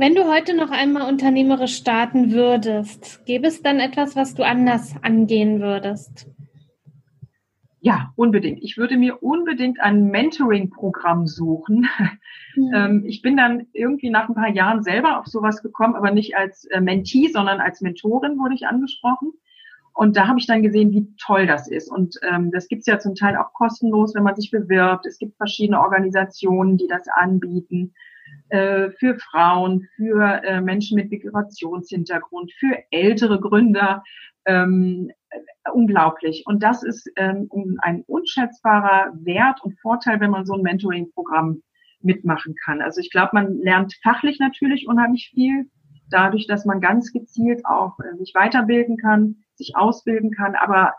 Wenn 0.00 0.14
du 0.14 0.28
heute 0.32 0.54
noch 0.54 0.70
einmal 0.70 1.08
unternehmerisch 1.08 1.74
starten 1.74 2.30
würdest, 2.30 3.26
gäbe 3.26 3.48
es 3.48 3.62
dann 3.62 3.80
etwas, 3.80 4.14
was 4.14 4.36
du 4.36 4.44
anders 4.44 4.94
angehen 5.02 5.60
würdest? 5.60 6.28
Ja, 7.80 8.12
unbedingt. 8.14 8.62
Ich 8.62 8.76
würde 8.76 8.96
mir 8.96 9.24
unbedingt 9.24 9.80
ein 9.80 10.04
Mentoring-Programm 10.04 11.26
suchen. 11.26 11.88
Mhm. 12.54 13.02
ich 13.08 13.22
bin 13.22 13.36
dann 13.36 13.66
irgendwie 13.72 14.10
nach 14.10 14.28
ein 14.28 14.36
paar 14.36 14.50
Jahren 14.50 14.84
selber 14.84 15.18
auf 15.18 15.26
sowas 15.26 15.64
gekommen, 15.64 15.96
aber 15.96 16.12
nicht 16.12 16.36
als 16.36 16.66
äh, 16.66 16.80
Mentee, 16.80 17.26
sondern 17.26 17.58
als 17.58 17.80
Mentorin 17.80 18.38
wurde 18.38 18.54
ich 18.54 18.68
angesprochen. 18.68 19.32
Und 19.94 20.16
da 20.16 20.28
habe 20.28 20.38
ich 20.38 20.46
dann 20.46 20.62
gesehen, 20.62 20.92
wie 20.92 21.12
toll 21.20 21.48
das 21.48 21.68
ist. 21.68 21.90
Und 21.90 22.20
ähm, 22.22 22.52
das 22.52 22.68
gibt's 22.68 22.86
ja 22.86 23.00
zum 23.00 23.16
Teil 23.16 23.36
auch 23.36 23.52
kostenlos, 23.52 24.14
wenn 24.14 24.22
man 24.22 24.36
sich 24.36 24.52
bewirbt. 24.52 25.06
Es 25.06 25.18
gibt 25.18 25.36
verschiedene 25.38 25.80
Organisationen, 25.80 26.76
die 26.76 26.86
das 26.86 27.08
anbieten 27.08 27.94
äh, 28.50 28.90
für 28.98 29.18
Frauen, 29.18 29.86
für 29.96 30.42
äh, 30.42 30.60
Menschen 30.60 30.96
mit 30.96 31.10
Migrationshintergrund, 31.10 32.52
für 32.52 32.78
ältere 32.90 33.40
Gründer. 33.40 34.02
Ähm, 34.46 35.10
unglaublich. 35.72 36.44
Und 36.46 36.62
das 36.62 36.82
ist 36.82 37.10
ähm, 37.16 37.48
ein 37.82 38.02
unschätzbarer 38.06 39.12
Wert 39.20 39.62
und 39.62 39.78
Vorteil, 39.80 40.20
wenn 40.20 40.30
man 40.30 40.46
so 40.46 40.54
ein 40.54 40.62
Mentoring-Programm 40.62 41.62
mitmachen 42.00 42.54
kann. 42.64 42.80
Also 42.80 43.00
ich 43.00 43.10
glaube, 43.10 43.30
man 43.34 43.58
lernt 43.58 43.94
fachlich 44.02 44.38
natürlich 44.38 44.88
unheimlich 44.88 45.30
viel, 45.34 45.68
dadurch, 46.10 46.46
dass 46.46 46.64
man 46.64 46.80
ganz 46.80 47.12
gezielt 47.12 47.64
auch 47.66 47.98
äh, 48.00 48.16
sich 48.16 48.32
weiterbilden 48.34 48.96
kann, 48.96 49.36
sich 49.54 49.76
ausbilden 49.76 50.30
kann, 50.30 50.54
aber 50.54 50.94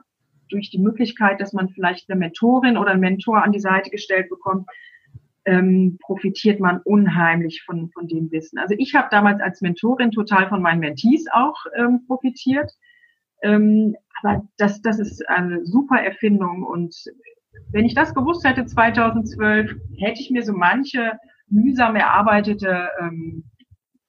durch 0.50 0.70
die 0.70 0.80
Möglichkeit, 0.80 1.40
dass 1.40 1.54
man 1.54 1.70
vielleicht 1.70 2.10
eine 2.10 2.20
Mentorin 2.20 2.78
oder 2.78 2.92
einen 2.92 3.02
Mentor 3.02 3.44
an 3.44 3.52
die 3.52 3.60
Seite 3.60 3.90
gestellt 3.90 4.30
bekommt, 4.30 4.68
ähm, 5.50 5.98
profitiert 6.02 6.60
man 6.60 6.80
unheimlich 6.84 7.64
von, 7.66 7.90
von 7.92 8.08
dem 8.08 8.32
Wissen. 8.32 8.60
Also 8.60 8.76
ich 8.78 8.94
habe 8.94 9.08
damals 9.10 9.42
als 9.42 9.62
Mentorin 9.62 10.12
total 10.12 10.48
von 10.48 10.62
meinen 10.62 10.80
Mentees 10.80 11.26
auch 11.34 11.58
ähm, 11.76 12.06
profitiert. 12.06 12.72
Ähm, 13.42 13.96
aber 14.22 14.48
das, 14.58 14.82
das 14.82 15.00
ist 15.00 15.28
eine 15.28 15.66
super 15.66 15.98
Erfindung 16.02 16.64
und 16.64 16.94
wenn 17.72 17.86
ich 17.86 17.96
das 17.96 18.14
gewusst 18.14 18.46
hätte 18.46 18.66
2012, 18.66 19.72
hätte 19.98 20.22
ich 20.22 20.30
mir 20.30 20.44
so 20.44 20.54
manche 20.54 21.14
mühsam 21.48 21.96
erarbeitete, 21.96 22.90
ähm, 23.02 23.44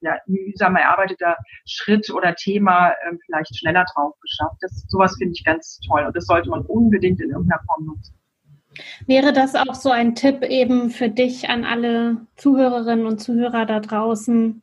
ja, 0.02 0.18
mühsam 0.26 0.76
erarbeiteter 0.76 1.36
Schritt 1.66 2.10
oder 2.10 2.34
Thema 2.34 2.92
ähm, 3.08 3.18
vielleicht 3.24 3.56
schneller 3.56 3.84
drauf 3.94 4.14
geschafft. 4.20 4.56
Das, 4.60 4.84
sowas 4.88 5.16
finde 5.18 5.32
ich 5.34 5.44
ganz 5.44 5.80
toll 5.86 6.04
und 6.06 6.14
das 6.14 6.26
sollte 6.26 6.50
man 6.50 6.62
unbedingt 6.62 7.20
in 7.20 7.30
irgendeiner 7.30 7.62
Form 7.66 7.86
nutzen. 7.86 8.19
Wäre 9.06 9.32
das 9.32 9.54
auch 9.54 9.74
so 9.74 9.90
ein 9.90 10.14
Tipp 10.14 10.42
eben 10.42 10.90
für 10.90 11.08
dich 11.08 11.48
an 11.48 11.64
alle 11.64 12.26
Zuhörerinnen 12.36 13.06
und 13.06 13.18
Zuhörer 13.18 13.66
da 13.66 13.80
draußen, 13.80 14.62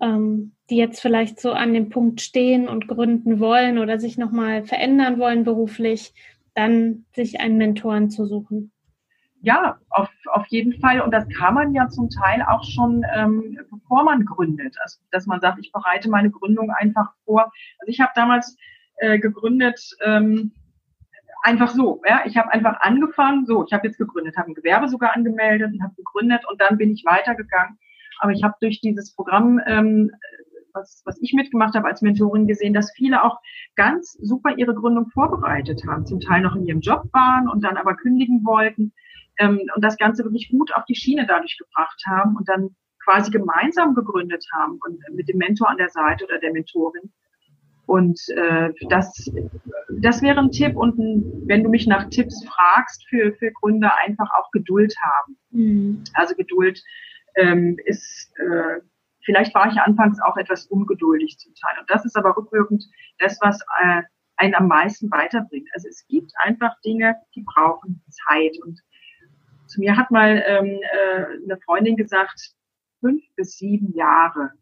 ähm, 0.00 0.52
die 0.70 0.76
jetzt 0.76 1.00
vielleicht 1.00 1.40
so 1.40 1.52
an 1.52 1.74
dem 1.74 1.90
Punkt 1.90 2.20
stehen 2.20 2.68
und 2.68 2.88
gründen 2.88 3.40
wollen 3.40 3.78
oder 3.78 3.98
sich 3.98 4.16
nochmal 4.16 4.64
verändern 4.64 5.18
wollen 5.18 5.44
beruflich, 5.44 6.14
dann 6.54 7.04
sich 7.12 7.40
einen 7.40 7.58
Mentoren 7.58 8.10
zu 8.10 8.26
suchen? 8.26 8.70
Ja, 9.42 9.78
auf, 9.90 10.08
auf 10.32 10.46
jeden 10.46 10.80
Fall. 10.80 11.02
Und 11.02 11.10
das 11.10 11.28
kann 11.28 11.52
man 11.52 11.74
ja 11.74 11.88
zum 11.88 12.08
Teil 12.08 12.42
auch 12.48 12.64
schon, 12.64 13.04
ähm, 13.14 13.58
bevor 13.70 14.04
man 14.04 14.24
gründet. 14.24 14.74
Also, 14.80 15.00
dass 15.10 15.26
man 15.26 15.40
sagt, 15.40 15.58
ich 15.60 15.70
bereite 15.70 16.08
meine 16.08 16.30
Gründung 16.30 16.70
einfach 16.70 17.12
vor. 17.26 17.52
Also 17.78 17.90
ich 17.90 18.00
habe 18.00 18.12
damals 18.14 18.56
äh, 18.96 19.18
gegründet, 19.18 19.78
ähm, 20.02 20.52
einfach 21.44 21.68
so. 21.68 22.02
Ja? 22.08 22.22
Ich 22.24 22.36
habe 22.36 22.50
einfach 22.52 22.80
angefangen, 22.80 23.46
so, 23.46 23.64
ich 23.64 23.72
habe 23.72 23.86
jetzt 23.86 23.98
gegründet, 23.98 24.36
habe 24.36 24.50
ein 24.50 24.54
Gewerbe 24.54 24.88
sogar 24.88 25.14
angemeldet 25.14 25.72
und 25.72 25.82
habe 25.82 25.94
gegründet 25.94 26.42
und 26.50 26.60
dann 26.60 26.78
bin 26.78 26.90
ich 26.90 27.04
weitergegangen. 27.04 27.78
Aber 28.18 28.32
ich 28.32 28.42
habe 28.42 28.54
durch 28.60 28.80
dieses 28.80 29.14
Programm, 29.14 29.60
ähm, 29.66 30.10
was, 30.72 31.02
was 31.04 31.20
ich 31.20 31.34
mitgemacht 31.34 31.74
habe 31.74 31.86
als 31.86 32.02
Mentorin, 32.02 32.46
gesehen, 32.46 32.74
dass 32.74 32.92
viele 32.96 33.22
auch 33.22 33.38
ganz 33.76 34.12
super 34.20 34.54
ihre 34.56 34.74
Gründung 34.74 35.08
vorbereitet 35.10 35.82
haben, 35.86 36.06
zum 36.06 36.20
Teil 36.20 36.42
noch 36.42 36.56
in 36.56 36.64
ihrem 36.64 36.80
Job 36.80 37.04
waren 37.12 37.48
und 37.48 37.62
dann 37.62 37.76
aber 37.76 37.94
kündigen 37.94 38.44
wollten 38.44 38.92
ähm, 39.38 39.60
und 39.74 39.84
das 39.84 39.96
Ganze 39.98 40.24
wirklich 40.24 40.48
gut 40.50 40.74
auf 40.74 40.84
die 40.86 40.96
Schiene 40.96 41.26
dadurch 41.26 41.58
gebracht 41.58 42.02
haben 42.06 42.36
und 42.36 42.48
dann 42.48 42.70
quasi 43.04 43.30
gemeinsam 43.30 43.94
gegründet 43.94 44.44
haben 44.54 44.78
und 44.84 44.98
mit 45.14 45.28
dem 45.28 45.36
Mentor 45.36 45.68
an 45.68 45.76
der 45.76 45.90
Seite 45.90 46.24
oder 46.24 46.38
der 46.38 46.52
Mentorin. 46.52 47.12
Und 47.86 48.20
äh, 48.30 48.70
das, 48.88 49.30
das 49.90 50.22
wäre 50.22 50.40
ein 50.40 50.50
Tipp. 50.50 50.76
Und 50.76 50.98
ein, 50.98 51.42
wenn 51.46 51.62
du 51.62 51.68
mich 51.68 51.86
nach 51.86 52.08
Tipps 52.08 52.44
fragst 52.46 53.06
für, 53.08 53.32
für 53.34 53.52
Gründer, 53.52 53.92
einfach 54.04 54.30
auch 54.38 54.50
Geduld 54.52 54.94
haben. 55.00 55.36
Mhm. 55.50 56.04
Also 56.14 56.34
Geduld 56.34 56.82
ähm, 57.36 57.76
ist, 57.84 58.32
äh, 58.38 58.80
vielleicht 59.24 59.54
war 59.54 59.70
ich 59.70 59.78
anfangs 59.78 60.20
auch 60.22 60.36
etwas 60.36 60.66
ungeduldig 60.66 61.38
zum 61.38 61.54
Teil. 61.54 61.78
Und 61.80 61.90
das 61.90 62.04
ist 62.04 62.16
aber 62.16 62.36
rückwirkend 62.36 62.84
das, 63.18 63.38
was 63.40 63.60
äh, 63.82 64.02
einen 64.36 64.54
am 64.54 64.68
meisten 64.68 65.10
weiterbringt. 65.10 65.68
Also 65.74 65.88
es 65.88 66.06
gibt 66.08 66.32
einfach 66.38 66.74
Dinge, 66.84 67.16
die 67.34 67.42
brauchen 67.42 68.02
Zeit. 68.10 68.56
Und 68.64 68.80
zu 69.66 69.80
mir 69.80 69.96
hat 69.96 70.10
mal 70.10 70.42
ähm, 70.46 70.80
äh, 70.92 71.24
eine 71.44 71.58
Freundin 71.64 71.96
gesagt, 71.96 72.54
fünf 73.00 73.22
bis 73.36 73.58
sieben 73.58 73.92
Jahre 73.94 74.52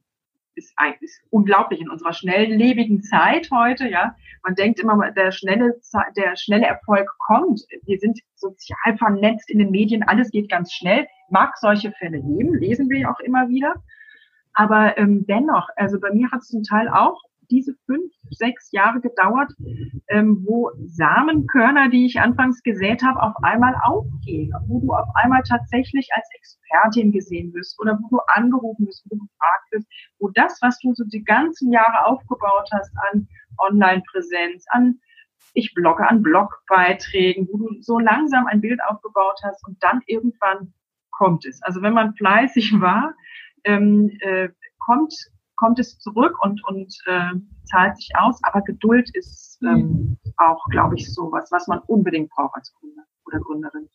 ist, 0.54 0.74
ist 1.00 1.22
unglaublich 1.30 1.80
in 1.80 1.88
unserer 1.88 2.12
schnelllebigen 2.12 3.02
Zeit 3.02 3.50
heute, 3.50 3.88
ja. 3.88 4.14
Man 4.42 4.54
denkt 4.54 4.80
immer, 4.80 5.10
der 5.12 5.32
schnelle, 5.32 5.80
der 6.16 6.36
schnelle 6.36 6.66
Erfolg 6.66 7.08
kommt. 7.18 7.62
Wir 7.84 7.98
sind 7.98 8.20
sozial 8.34 8.96
vernetzt 8.98 9.50
in 9.50 9.58
den 9.58 9.70
Medien, 9.70 10.02
alles 10.02 10.30
geht 10.30 10.50
ganz 10.50 10.72
schnell. 10.72 11.06
Mag 11.30 11.56
solche 11.58 11.92
Fälle 11.92 12.20
geben, 12.20 12.54
lesen 12.54 12.88
wir 12.88 13.10
auch 13.10 13.20
immer 13.20 13.48
wieder. 13.48 13.74
Aber 14.54 14.98
ähm, 14.98 15.24
dennoch, 15.26 15.68
also 15.76 15.98
bei 15.98 16.12
mir 16.12 16.30
hat 16.30 16.40
es 16.40 16.48
zum 16.48 16.62
Teil 16.62 16.88
auch 16.88 17.20
diese 17.52 17.74
fünf, 17.84 18.10
sechs 18.30 18.72
Jahre 18.72 19.00
gedauert, 19.00 19.52
ähm, 20.08 20.42
wo 20.44 20.70
Samenkörner, 20.86 21.90
die 21.90 22.06
ich 22.06 22.18
anfangs 22.18 22.62
gesät 22.62 23.02
habe, 23.04 23.22
auf 23.22 23.36
einmal 23.42 23.74
aufgehen, 23.84 24.52
wo 24.66 24.80
du 24.80 24.92
auf 24.92 25.08
einmal 25.14 25.42
tatsächlich 25.42 26.08
als 26.14 26.26
Expertin 26.34 27.12
gesehen 27.12 27.52
wirst 27.52 27.78
oder 27.78 27.98
wo 28.02 28.16
du 28.16 28.22
angerufen 28.34 28.86
wirst, 28.86 29.04
wo 29.08 29.16
du 29.16 29.26
gefragt 29.26 29.72
wirst, 29.72 29.86
wo 30.18 30.30
das, 30.30 30.58
was 30.62 30.78
du 30.78 30.94
so 30.94 31.04
die 31.04 31.22
ganzen 31.22 31.70
Jahre 31.70 32.06
aufgebaut 32.06 32.68
hast 32.72 32.90
an 33.12 33.28
Online-Präsenz, 33.58 34.64
an 34.70 34.98
ich 35.54 35.74
blogge 35.74 36.08
an 36.08 36.22
Blogbeiträgen, 36.22 37.46
wo 37.50 37.58
du 37.58 37.82
so 37.82 37.98
langsam 37.98 38.46
ein 38.46 38.62
Bild 38.62 38.80
aufgebaut 38.88 39.38
hast 39.44 39.66
und 39.66 39.76
dann 39.82 40.00
irgendwann 40.06 40.72
kommt 41.10 41.44
es. 41.44 41.62
Also 41.62 41.82
wenn 41.82 41.92
man 41.92 42.14
fleißig 42.14 42.72
war, 42.80 43.14
ähm, 43.64 44.16
äh, 44.20 44.48
kommt 44.78 45.14
kommt 45.62 45.78
es 45.78 45.98
zurück 45.98 46.34
und 46.42 46.60
und 46.66 46.92
äh, 47.06 47.30
zahlt 47.64 47.96
sich 47.96 48.10
aus. 48.18 48.40
Aber 48.42 48.62
Geduld 48.62 49.08
ist 49.14 49.60
ähm, 49.62 49.78
mhm. 49.78 50.18
auch, 50.36 50.64
glaube 50.70 50.96
ich, 50.96 51.12
so 51.12 51.30
was, 51.30 51.52
was 51.52 51.68
man 51.68 51.78
unbedingt 51.86 52.30
braucht 52.30 52.56
als 52.56 52.72
Kunde 52.74 53.02
oder 53.26 53.38
Gründerin. 53.38 53.88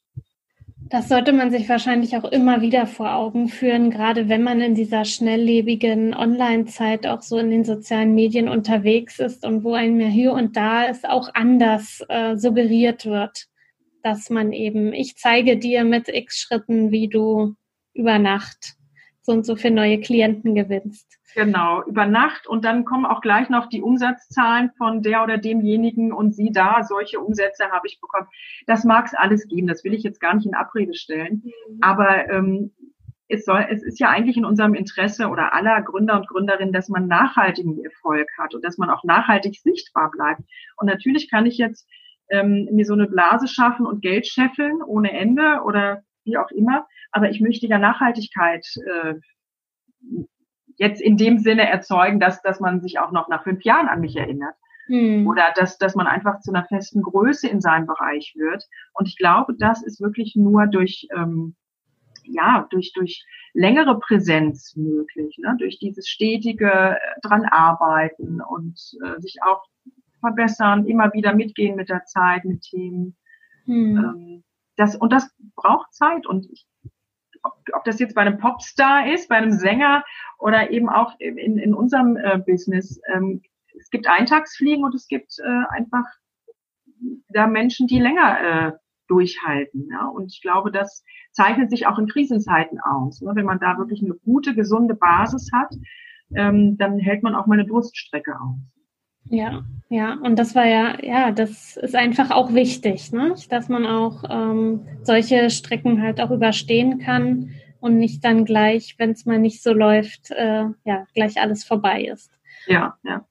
Das 0.89 1.09
sollte 1.09 1.33
man 1.33 1.51
sich 1.51 1.67
wahrscheinlich 1.67 2.15
auch 2.15 2.23
immer 2.23 2.61
wieder 2.61 2.87
vor 2.87 3.13
Augen 3.13 3.49
führen, 3.49 3.89
gerade 3.89 4.29
wenn 4.29 4.43
man 4.43 4.61
in 4.61 4.73
dieser 4.73 5.03
schnelllebigen 5.03 6.13
Online-Zeit 6.13 7.05
auch 7.05 7.21
so 7.21 7.37
in 7.37 7.49
den 7.49 7.65
sozialen 7.65 8.15
Medien 8.15 8.47
unterwegs 8.47 9.19
ist 9.19 9.45
und 9.45 9.65
wo 9.65 9.73
einem 9.73 9.99
ja 9.99 10.07
hier 10.07 10.31
und 10.31 10.55
da 10.55 10.85
es 10.85 11.03
auch 11.03 11.29
anders 11.33 12.01
äh, 12.07 12.37
suggeriert 12.37 13.05
wird, 13.05 13.47
dass 14.03 14.29
man 14.29 14.53
eben, 14.53 14.93
ich 14.93 15.17
zeige 15.17 15.57
dir 15.57 15.83
mit 15.83 16.07
x 16.07 16.37
Schritten, 16.37 16.91
wie 16.91 17.09
du 17.09 17.55
über 17.93 18.17
Nacht 18.17 18.77
so 19.27 19.33
und 19.33 19.45
so 19.45 19.57
viele 19.57 19.75
neue 19.75 19.99
Klienten 19.99 20.55
gewinnst. 20.55 21.19
Genau, 21.37 21.83
über 21.83 22.07
Nacht 22.07 22.47
und 22.47 22.65
dann 22.65 22.83
kommen 22.83 23.05
auch 23.05 23.21
gleich 23.21 23.47
noch 23.49 23.67
die 23.67 23.83
Umsatzzahlen 23.83 24.71
von 24.75 25.03
der 25.03 25.21
oder 25.21 25.37
demjenigen 25.37 26.11
und 26.11 26.33
sie 26.33 26.51
da, 26.51 26.81
solche 26.81 27.19
Umsätze 27.19 27.69
habe 27.69 27.85
ich 27.85 28.01
bekommen. 28.01 28.27
Das 28.65 28.83
mag 28.83 29.05
es 29.05 29.13
alles 29.13 29.47
geben, 29.47 29.67
das 29.67 29.83
will 29.83 29.93
ich 29.93 30.01
jetzt 30.01 30.19
gar 30.19 30.33
nicht 30.33 30.47
in 30.47 30.55
Abrede 30.55 30.95
stellen. 30.95 31.43
Mhm. 31.43 31.77
Aber 31.79 32.27
ähm, 32.27 32.71
es, 33.27 33.45
soll, 33.45 33.63
es 33.69 33.83
ist 33.83 33.99
ja 33.99 34.09
eigentlich 34.09 34.35
in 34.35 34.45
unserem 34.45 34.73
Interesse 34.73 35.27
oder 35.27 35.53
aller 35.53 35.79
Gründer 35.83 36.15
und 36.15 36.27
Gründerinnen, 36.27 36.73
dass 36.73 36.89
man 36.89 37.05
nachhaltigen 37.05 37.85
Erfolg 37.85 38.27
hat 38.39 38.55
und 38.55 38.65
dass 38.65 38.79
man 38.79 38.89
auch 38.89 39.03
nachhaltig 39.03 39.59
sichtbar 39.59 40.09
bleibt. 40.09 40.41
Und 40.77 40.87
natürlich 40.87 41.29
kann 41.29 41.45
ich 41.45 41.59
jetzt 41.59 41.87
ähm, 42.31 42.67
mir 42.71 42.85
so 42.85 42.93
eine 42.93 43.05
Blase 43.05 43.47
schaffen 43.47 43.85
und 43.85 44.01
Geld 44.01 44.25
scheffeln 44.25 44.81
ohne 44.81 45.11
Ende 45.11 45.61
oder 45.63 46.01
wie 46.23 46.37
auch 46.37 46.49
immer. 46.49 46.87
Aber 47.11 47.29
ich 47.29 47.41
möchte 47.41 47.67
ja 47.67 47.77
Nachhaltigkeit 47.77 48.65
äh, 48.87 49.13
jetzt 50.77 51.01
in 51.01 51.17
dem 51.17 51.39
Sinne 51.39 51.69
erzeugen, 51.69 52.19
dass, 52.19 52.41
dass 52.41 52.59
man 52.59 52.81
sich 52.81 52.99
auch 52.99 53.11
noch 53.11 53.27
nach 53.27 53.43
fünf 53.43 53.63
Jahren 53.63 53.87
an 53.87 54.01
mich 54.01 54.15
erinnert. 54.15 54.55
Hm. 54.87 55.27
Oder 55.27 55.53
dass, 55.55 55.77
dass 55.77 55.95
man 55.95 56.07
einfach 56.07 56.39
zu 56.39 56.51
einer 56.51 56.65
festen 56.65 57.01
Größe 57.01 57.47
in 57.47 57.59
seinem 57.59 57.87
Bereich 57.87 58.33
wird. 58.37 58.63
Und 58.93 59.07
ich 59.07 59.17
glaube, 59.17 59.53
das 59.57 59.83
ist 59.83 59.99
wirklich 59.99 60.35
nur 60.35 60.65
durch, 60.67 61.07
ähm, 61.15 61.55
ja, 62.23 62.67
durch, 62.69 62.93
durch 62.93 63.25
längere 63.53 63.99
Präsenz 63.99 64.75
möglich, 64.75 65.37
ne? 65.39 65.55
durch 65.59 65.79
dieses 65.79 66.07
stetige 66.07 66.71
äh, 66.71 66.97
dran 67.21 67.45
arbeiten 67.45 68.39
und 68.41 68.79
äh, 69.03 69.19
sich 69.19 69.37
auch 69.45 69.63
verbessern, 70.19 70.85
immer 70.85 71.11
wieder 71.13 71.33
mitgehen 71.33 71.75
mit 71.75 71.89
der 71.89 72.05
Zeit, 72.05 72.45
mit 72.45 72.61
Themen. 72.61 73.17
Hm. 73.65 73.97
Ähm, 73.97 74.43
das, 74.77 74.95
und 74.95 75.11
das 75.11 75.29
braucht 75.55 75.93
Zeit. 75.93 76.25
Und 76.25 76.49
ich 76.49 76.65
ob 77.73 77.83
das 77.83 77.99
jetzt 77.99 78.15
bei 78.15 78.21
einem 78.21 78.37
Popstar 78.37 79.11
ist, 79.11 79.29
bei 79.29 79.35
einem 79.35 79.51
Sänger 79.51 80.03
oder 80.39 80.71
eben 80.71 80.89
auch 80.89 81.13
in, 81.19 81.57
in 81.57 81.73
unserem 81.73 82.17
äh, 82.17 82.39
Business. 82.45 82.99
Ähm, 83.13 83.41
es 83.79 83.89
gibt 83.89 84.07
Eintagsfliegen 84.07 84.83
und 84.83 84.95
es 84.95 85.07
gibt 85.07 85.37
äh, 85.39 85.63
einfach 85.69 86.05
da 87.29 87.47
Menschen, 87.47 87.87
die 87.87 87.99
länger 87.99 88.39
äh, 88.39 88.71
durchhalten. 89.07 89.89
Ja? 89.91 90.07
Und 90.07 90.33
ich 90.33 90.41
glaube, 90.41 90.71
das 90.71 91.03
zeichnet 91.31 91.69
sich 91.69 91.87
auch 91.87 91.97
in 91.99 92.07
Krisenzeiten 92.07 92.79
aus. 92.79 93.21
Ne? 93.21 93.31
Wenn 93.35 93.45
man 93.45 93.59
da 93.59 93.77
wirklich 93.77 94.01
eine 94.03 94.15
gute, 94.15 94.55
gesunde 94.55 94.95
Basis 94.95 95.49
hat, 95.53 95.73
ähm, 96.35 96.77
dann 96.77 96.99
hält 96.99 97.23
man 97.23 97.35
auch 97.35 97.47
mal 97.47 97.59
eine 97.59 97.67
Durststrecke 97.67 98.35
aus. 98.39 98.57
Ja, 99.29 99.63
ja, 99.89 100.15
und 100.21 100.37
das 100.37 100.53
war 100.53 100.65
ja, 100.65 100.97
ja, 101.01 101.31
das 101.31 101.77
ist 101.77 101.95
einfach 101.95 102.31
auch 102.31 102.53
wichtig, 102.53 103.13
ne? 103.13 103.35
dass 103.49 103.69
man 103.69 103.85
auch 103.85 104.23
ähm, 104.29 104.85
solche 105.03 105.49
Strecken 105.49 106.01
halt 106.01 106.19
auch 106.19 106.31
überstehen 106.31 106.99
kann 106.99 107.51
und 107.79 107.97
nicht 107.97 108.23
dann 108.25 108.43
gleich, 108.43 108.95
wenn 108.97 109.11
es 109.11 109.25
mal 109.25 109.39
nicht 109.39 109.63
so 109.63 109.71
läuft, 109.71 110.31
äh, 110.31 110.65
ja, 110.83 111.07
gleich 111.13 111.39
alles 111.39 111.63
vorbei 111.63 112.03
ist. 112.03 112.31
Ja, 112.67 112.97
ja. 113.03 113.25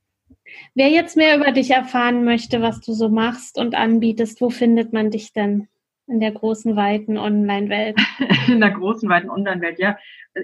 Wer 0.74 0.88
jetzt 0.88 1.16
mehr 1.16 1.36
über 1.36 1.52
dich 1.52 1.70
erfahren 1.70 2.24
möchte, 2.24 2.62
was 2.62 2.80
du 2.80 2.92
so 2.92 3.10
machst 3.10 3.58
und 3.58 3.74
anbietest, 3.74 4.40
wo 4.40 4.48
findet 4.48 4.94
man 4.94 5.10
dich 5.10 5.34
denn? 5.34 5.68
In 6.06 6.20
der 6.20 6.32
großen, 6.32 6.76
weiten 6.76 7.18
Online-Welt? 7.18 8.00
In 8.48 8.60
der 8.60 8.70
großen, 8.70 9.08
weiten 9.08 9.28
Online-Welt, 9.28 9.78
ja. 9.78 9.98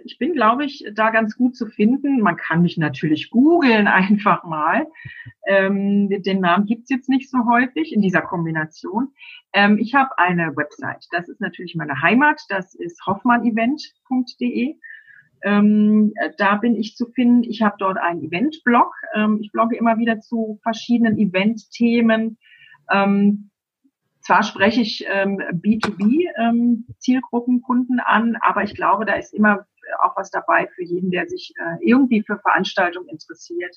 Ich 0.04 0.18
bin, 0.18 0.32
glaube 0.32 0.64
ich, 0.64 0.84
da 0.94 1.10
ganz 1.10 1.36
gut 1.36 1.54
zu 1.54 1.66
finden. 1.66 2.20
Man 2.20 2.36
kann 2.36 2.62
mich 2.62 2.78
natürlich 2.78 3.30
googeln 3.30 3.86
einfach 3.86 4.42
mal. 4.42 4.86
Ähm, 5.46 6.08
den 6.08 6.40
Namen 6.40 6.66
gibt's 6.66 6.90
jetzt 6.90 7.08
nicht 7.08 7.30
so 7.30 7.38
häufig 7.48 7.92
in 7.92 8.00
dieser 8.00 8.22
Kombination. 8.22 9.08
Ähm, 9.52 9.78
ich 9.78 9.94
habe 9.94 10.18
eine 10.18 10.56
Website. 10.56 11.06
Das 11.12 11.28
ist 11.28 11.40
natürlich 11.40 11.74
meine 11.76 12.00
Heimat. 12.00 12.40
Das 12.48 12.74
ist 12.74 13.04
hoffmannevent.de. 13.06 14.76
Ähm, 15.44 16.12
da 16.38 16.56
bin 16.56 16.74
ich 16.74 16.96
zu 16.96 17.06
finden. 17.06 17.42
Ich 17.44 17.62
habe 17.62 17.76
dort 17.78 17.98
einen 17.98 18.22
Event-Blog. 18.22 18.92
Ähm, 19.14 19.38
ich 19.42 19.52
blogge 19.52 19.76
immer 19.76 19.98
wieder 19.98 20.20
zu 20.20 20.58
verschiedenen 20.62 21.18
Event-Themen. 21.18 22.38
Ähm, 22.90 23.50
zwar 24.22 24.42
spreche 24.42 24.80
ich 24.80 25.04
ähm, 25.08 25.38
B2B-Zielgruppenkunden 25.38 27.98
ähm, 27.98 28.04
an, 28.04 28.36
aber 28.40 28.62
ich 28.62 28.74
glaube, 28.74 29.04
da 29.04 29.12
ist 29.14 29.34
immer 29.34 29.66
auch 30.02 30.16
was 30.16 30.30
dabei 30.30 30.68
für 30.74 30.84
jeden, 30.84 31.10
der 31.10 31.26
sich 31.26 31.52
äh, 31.58 31.84
irgendwie 31.84 32.22
für 32.22 32.38
Veranstaltungen 32.38 33.08
interessiert. 33.08 33.76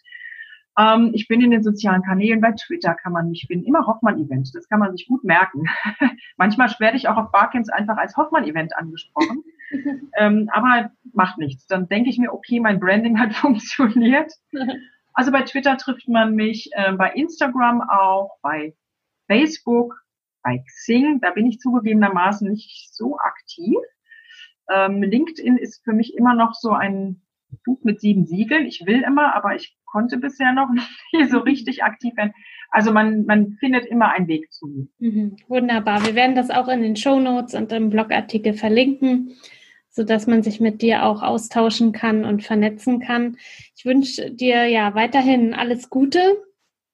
Ähm, 0.77 1.11
ich 1.13 1.27
bin 1.27 1.41
in 1.41 1.51
den 1.51 1.63
sozialen 1.63 2.03
Kanälen, 2.03 2.41
bei 2.41 2.51
Twitter 2.51 2.95
kann 2.95 3.13
man 3.13 3.29
mich 3.29 3.45
finden, 3.47 3.65
immer 3.65 3.87
Hoffmann-Event, 3.87 4.53
das 4.53 4.67
kann 4.67 4.79
man 4.79 4.95
sich 4.95 5.07
gut 5.07 5.23
merken. 5.23 5.65
Manchmal 6.37 6.69
werde 6.79 6.97
ich 6.97 7.07
auch 7.07 7.17
auf 7.17 7.31
Barcamps 7.31 7.69
einfach 7.69 7.97
als 7.97 8.17
Hoffmann-Event 8.17 8.75
angesprochen, 8.77 9.43
ähm, 10.17 10.49
aber 10.51 10.91
macht 11.13 11.37
nichts. 11.37 11.65
Dann 11.67 11.87
denke 11.87 12.09
ich 12.09 12.17
mir, 12.17 12.33
okay, 12.33 12.59
mein 12.59 12.79
Branding 12.79 13.19
hat 13.19 13.33
funktioniert. 13.33 14.33
Also 15.13 15.31
bei 15.31 15.43
Twitter 15.43 15.77
trifft 15.77 16.09
man 16.09 16.35
mich, 16.35 16.69
äh, 16.73 16.91
bei 16.91 17.11
Instagram 17.11 17.81
auch, 17.81 18.37
bei 18.41 18.75
Facebook, 19.27 20.04
bei 20.45 20.59
Xing, 20.59 21.19
da 21.21 21.31
bin 21.31 21.47
ich 21.47 21.59
zugegebenermaßen 21.59 22.49
nicht 22.49 22.93
so 22.93 23.17
aktiv. 23.17 23.75
Ähm, 24.71 25.01
LinkedIn 25.01 25.57
ist 25.57 25.83
für 25.83 25.91
mich 25.91 26.15
immer 26.15 26.35
noch 26.35 26.53
so 26.53 26.69
ein 26.69 27.21
Buch 27.65 27.79
mit 27.83 27.99
sieben 27.99 28.25
Siegeln. 28.25 28.65
Ich 28.67 28.85
will 28.85 29.01
immer, 29.01 29.35
aber 29.35 29.55
ich 29.55 29.75
konnte 29.85 30.17
bisher 30.17 30.53
noch 30.53 30.69
nicht 31.13 31.31
so 31.31 31.39
richtig 31.39 31.83
aktiv 31.83 32.15
werden. 32.15 32.33
Also 32.69 32.91
man, 32.91 33.25
man 33.25 33.53
findet 33.59 33.85
immer 33.87 34.11
einen 34.11 34.27
Weg 34.27 34.51
zu. 34.53 34.87
Mhm, 34.99 35.37
wunderbar. 35.47 36.05
Wir 36.05 36.13
werden 36.13 36.35
das 36.35 36.51
auch 36.51 36.67
in 36.67 36.83
den 36.83 36.95
Show 36.95 37.19
Notes 37.19 37.55
und 37.55 37.71
im 37.71 37.89
Blogartikel 37.89 38.53
verlinken, 38.53 39.31
so 39.89 40.03
dass 40.03 40.27
man 40.27 40.43
sich 40.43 40.59
mit 40.59 40.83
dir 40.83 41.05
auch 41.05 41.23
austauschen 41.23 41.91
kann 41.91 42.23
und 42.23 42.43
vernetzen 42.43 42.99
kann. 42.99 43.37
Ich 43.75 43.85
wünsche 43.85 44.29
dir 44.29 44.67
ja 44.67 44.93
weiterhin 44.93 45.55
alles 45.55 45.89
Gute 45.89 46.19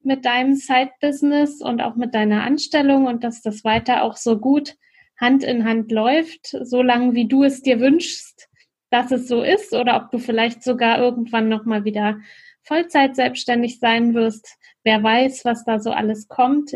mit 0.04 0.26
deinem 0.26 0.56
Side-Business 0.56 1.62
und 1.62 1.82
auch 1.82 1.96
mit 1.96 2.14
deiner 2.14 2.44
Anstellung 2.44 3.06
und 3.06 3.24
dass 3.24 3.42
das 3.42 3.64
weiter 3.64 4.04
auch 4.04 4.18
so 4.18 4.40
gut 4.40 4.76
Hand 5.20 5.44
in 5.44 5.66
Hand 5.66 5.92
läuft, 5.92 6.56
so 6.64 6.82
lange 6.82 7.14
wie 7.14 7.28
du 7.28 7.44
es 7.44 7.62
dir 7.62 7.80
wünschst, 7.80 8.50
dass 8.90 9.12
es 9.12 9.28
so 9.28 9.44
ist 9.44 9.74
oder 9.74 9.96
ob 9.98 10.12
du 10.12 10.18
vielleicht 10.18 10.64
sogar 10.64 11.00
irgendwann 11.00 11.50
nochmal 11.50 11.86
wieder 11.86 12.20
Vollzeit 12.64 13.16
selbstständig 13.16 13.80
sein 13.80 14.14
wirst. 14.14 14.58
Wer 14.84 15.04
weiß, 15.04 15.46
was 15.46 15.64
da 15.64 15.80
so 15.80 15.92
alles 15.92 16.28
kommt. 16.28 16.72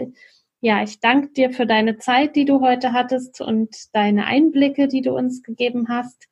Ja, 0.61 0.83
ich 0.83 0.99
danke 0.99 1.29
dir 1.29 1.51
für 1.51 1.65
deine 1.65 1.97
Zeit, 1.97 2.35
die 2.35 2.45
du 2.45 2.61
heute 2.61 2.93
hattest 2.93 3.41
und 3.41 3.75
deine 3.93 4.25
Einblicke, 4.25 4.88
die 4.88 5.01
du 5.01 5.15
uns 5.15 5.43
gegeben 5.43 5.88
hast. 5.89 6.27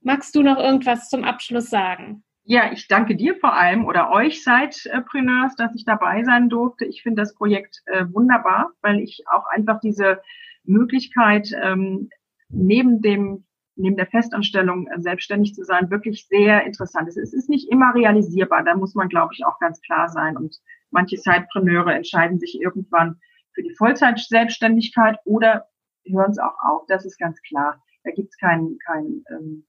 Magst 0.00 0.34
du 0.34 0.42
noch 0.42 0.58
irgendwas 0.58 1.08
zum 1.08 1.24
Abschluss 1.24 1.70
sagen? 1.70 2.23
Ja, 2.46 2.70
ich 2.72 2.88
danke 2.88 3.16
dir 3.16 3.36
vor 3.36 3.54
allem 3.54 3.86
oder 3.86 4.10
euch 4.10 4.44
Sidepreneurs, 4.44 5.56
dass 5.56 5.74
ich 5.74 5.86
dabei 5.86 6.24
sein 6.24 6.50
durfte. 6.50 6.84
Ich 6.84 7.02
finde 7.02 7.22
das 7.22 7.34
Projekt 7.34 7.82
äh, 7.86 8.04
wunderbar, 8.12 8.72
weil 8.82 9.00
ich 9.00 9.24
auch 9.30 9.46
einfach 9.46 9.80
diese 9.80 10.20
Möglichkeit 10.64 11.50
ähm, 11.62 12.10
neben 12.50 13.00
dem 13.00 13.46
neben 13.76 13.96
der 13.96 14.06
Festanstellung 14.06 14.86
äh, 14.88 15.00
selbstständig 15.00 15.54
zu 15.54 15.64
sein 15.64 15.90
wirklich 15.90 16.26
sehr 16.28 16.64
interessant 16.66 17.08
ist. 17.08 17.16
Es 17.16 17.32
ist 17.32 17.48
nicht 17.48 17.70
immer 17.70 17.94
realisierbar, 17.94 18.62
da 18.62 18.76
muss 18.76 18.94
man 18.94 19.08
glaube 19.08 19.32
ich 19.34 19.44
auch 19.46 19.58
ganz 19.58 19.80
klar 19.80 20.08
sein 20.10 20.36
und 20.36 20.54
manche 20.90 21.16
Sidepreneure 21.16 21.94
entscheiden 21.94 22.38
sich 22.38 22.60
irgendwann 22.60 23.18
für 23.54 23.62
die 23.62 23.74
Vollzeit-Selbstständigkeit 23.74 25.18
oder 25.24 25.66
hören 26.04 26.30
es 26.30 26.38
auch 26.38 26.56
auf. 26.60 26.82
Das 26.88 27.06
ist 27.06 27.18
ganz 27.18 27.40
klar. 27.42 27.82
Da 28.04 28.10
gibt 28.10 28.30
es 28.30 28.36
kein, 28.38 28.76
kein 28.84 29.24
ähm, 29.30 29.64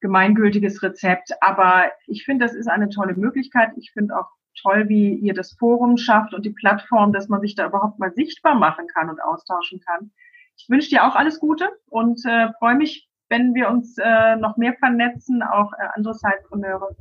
gemeingültiges 0.00 0.82
Rezept. 0.82 1.32
Aber 1.40 1.90
ich 2.06 2.24
finde, 2.24 2.44
das 2.44 2.54
ist 2.54 2.68
eine 2.68 2.88
tolle 2.88 3.14
Möglichkeit. 3.14 3.70
Ich 3.76 3.92
finde 3.92 4.18
auch 4.18 4.28
toll, 4.60 4.88
wie 4.88 5.14
ihr 5.14 5.34
das 5.34 5.52
Forum 5.52 5.96
schafft 5.96 6.34
und 6.34 6.44
die 6.44 6.50
Plattform, 6.50 7.12
dass 7.12 7.28
man 7.28 7.40
sich 7.40 7.54
da 7.54 7.66
überhaupt 7.66 7.98
mal 7.98 8.12
sichtbar 8.12 8.54
machen 8.54 8.86
kann 8.88 9.08
und 9.08 9.22
austauschen 9.22 9.80
kann. 9.80 10.10
Ich 10.56 10.68
wünsche 10.68 10.90
dir 10.90 11.04
auch 11.04 11.14
alles 11.14 11.38
Gute 11.38 11.68
und 11.86 12.24
äh, 12.24 12.48
freue 12.58 12.74
mich, 12.74 13.08
wenn 13.28 13.54
wir 13.54 13.68
uns 13.68 13.96
äh, 13.98 14.36
noch 14.36 14.56
mehr 14.56 14.74
vernetzen, 14.74 15.42
auch 15.42 15.72
äh, 15.74 15.86
andere 15.94 16.14
Zeitpreneure. 16.14 16.96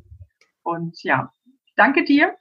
Und 0.61 1.01
ja, 1.03 1.31
danke 1.75 2.03
dir 2.03 2.35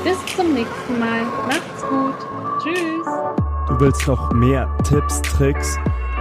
Bis 0.03 0.17
zum 0.35 0.53
nächsten 0.53 0.99
Mal. 0.99 1.23
Macht's 1.47 1.87
gut. 1.87 2.17
Tschüss. 2.61 3.07
Du 3.67 3.79
willst 3.79 4.05
noch 4.07 4.33
mehr 4.33 4.69
Tipps, 4.83 5.21
Tricks 5.21 5.79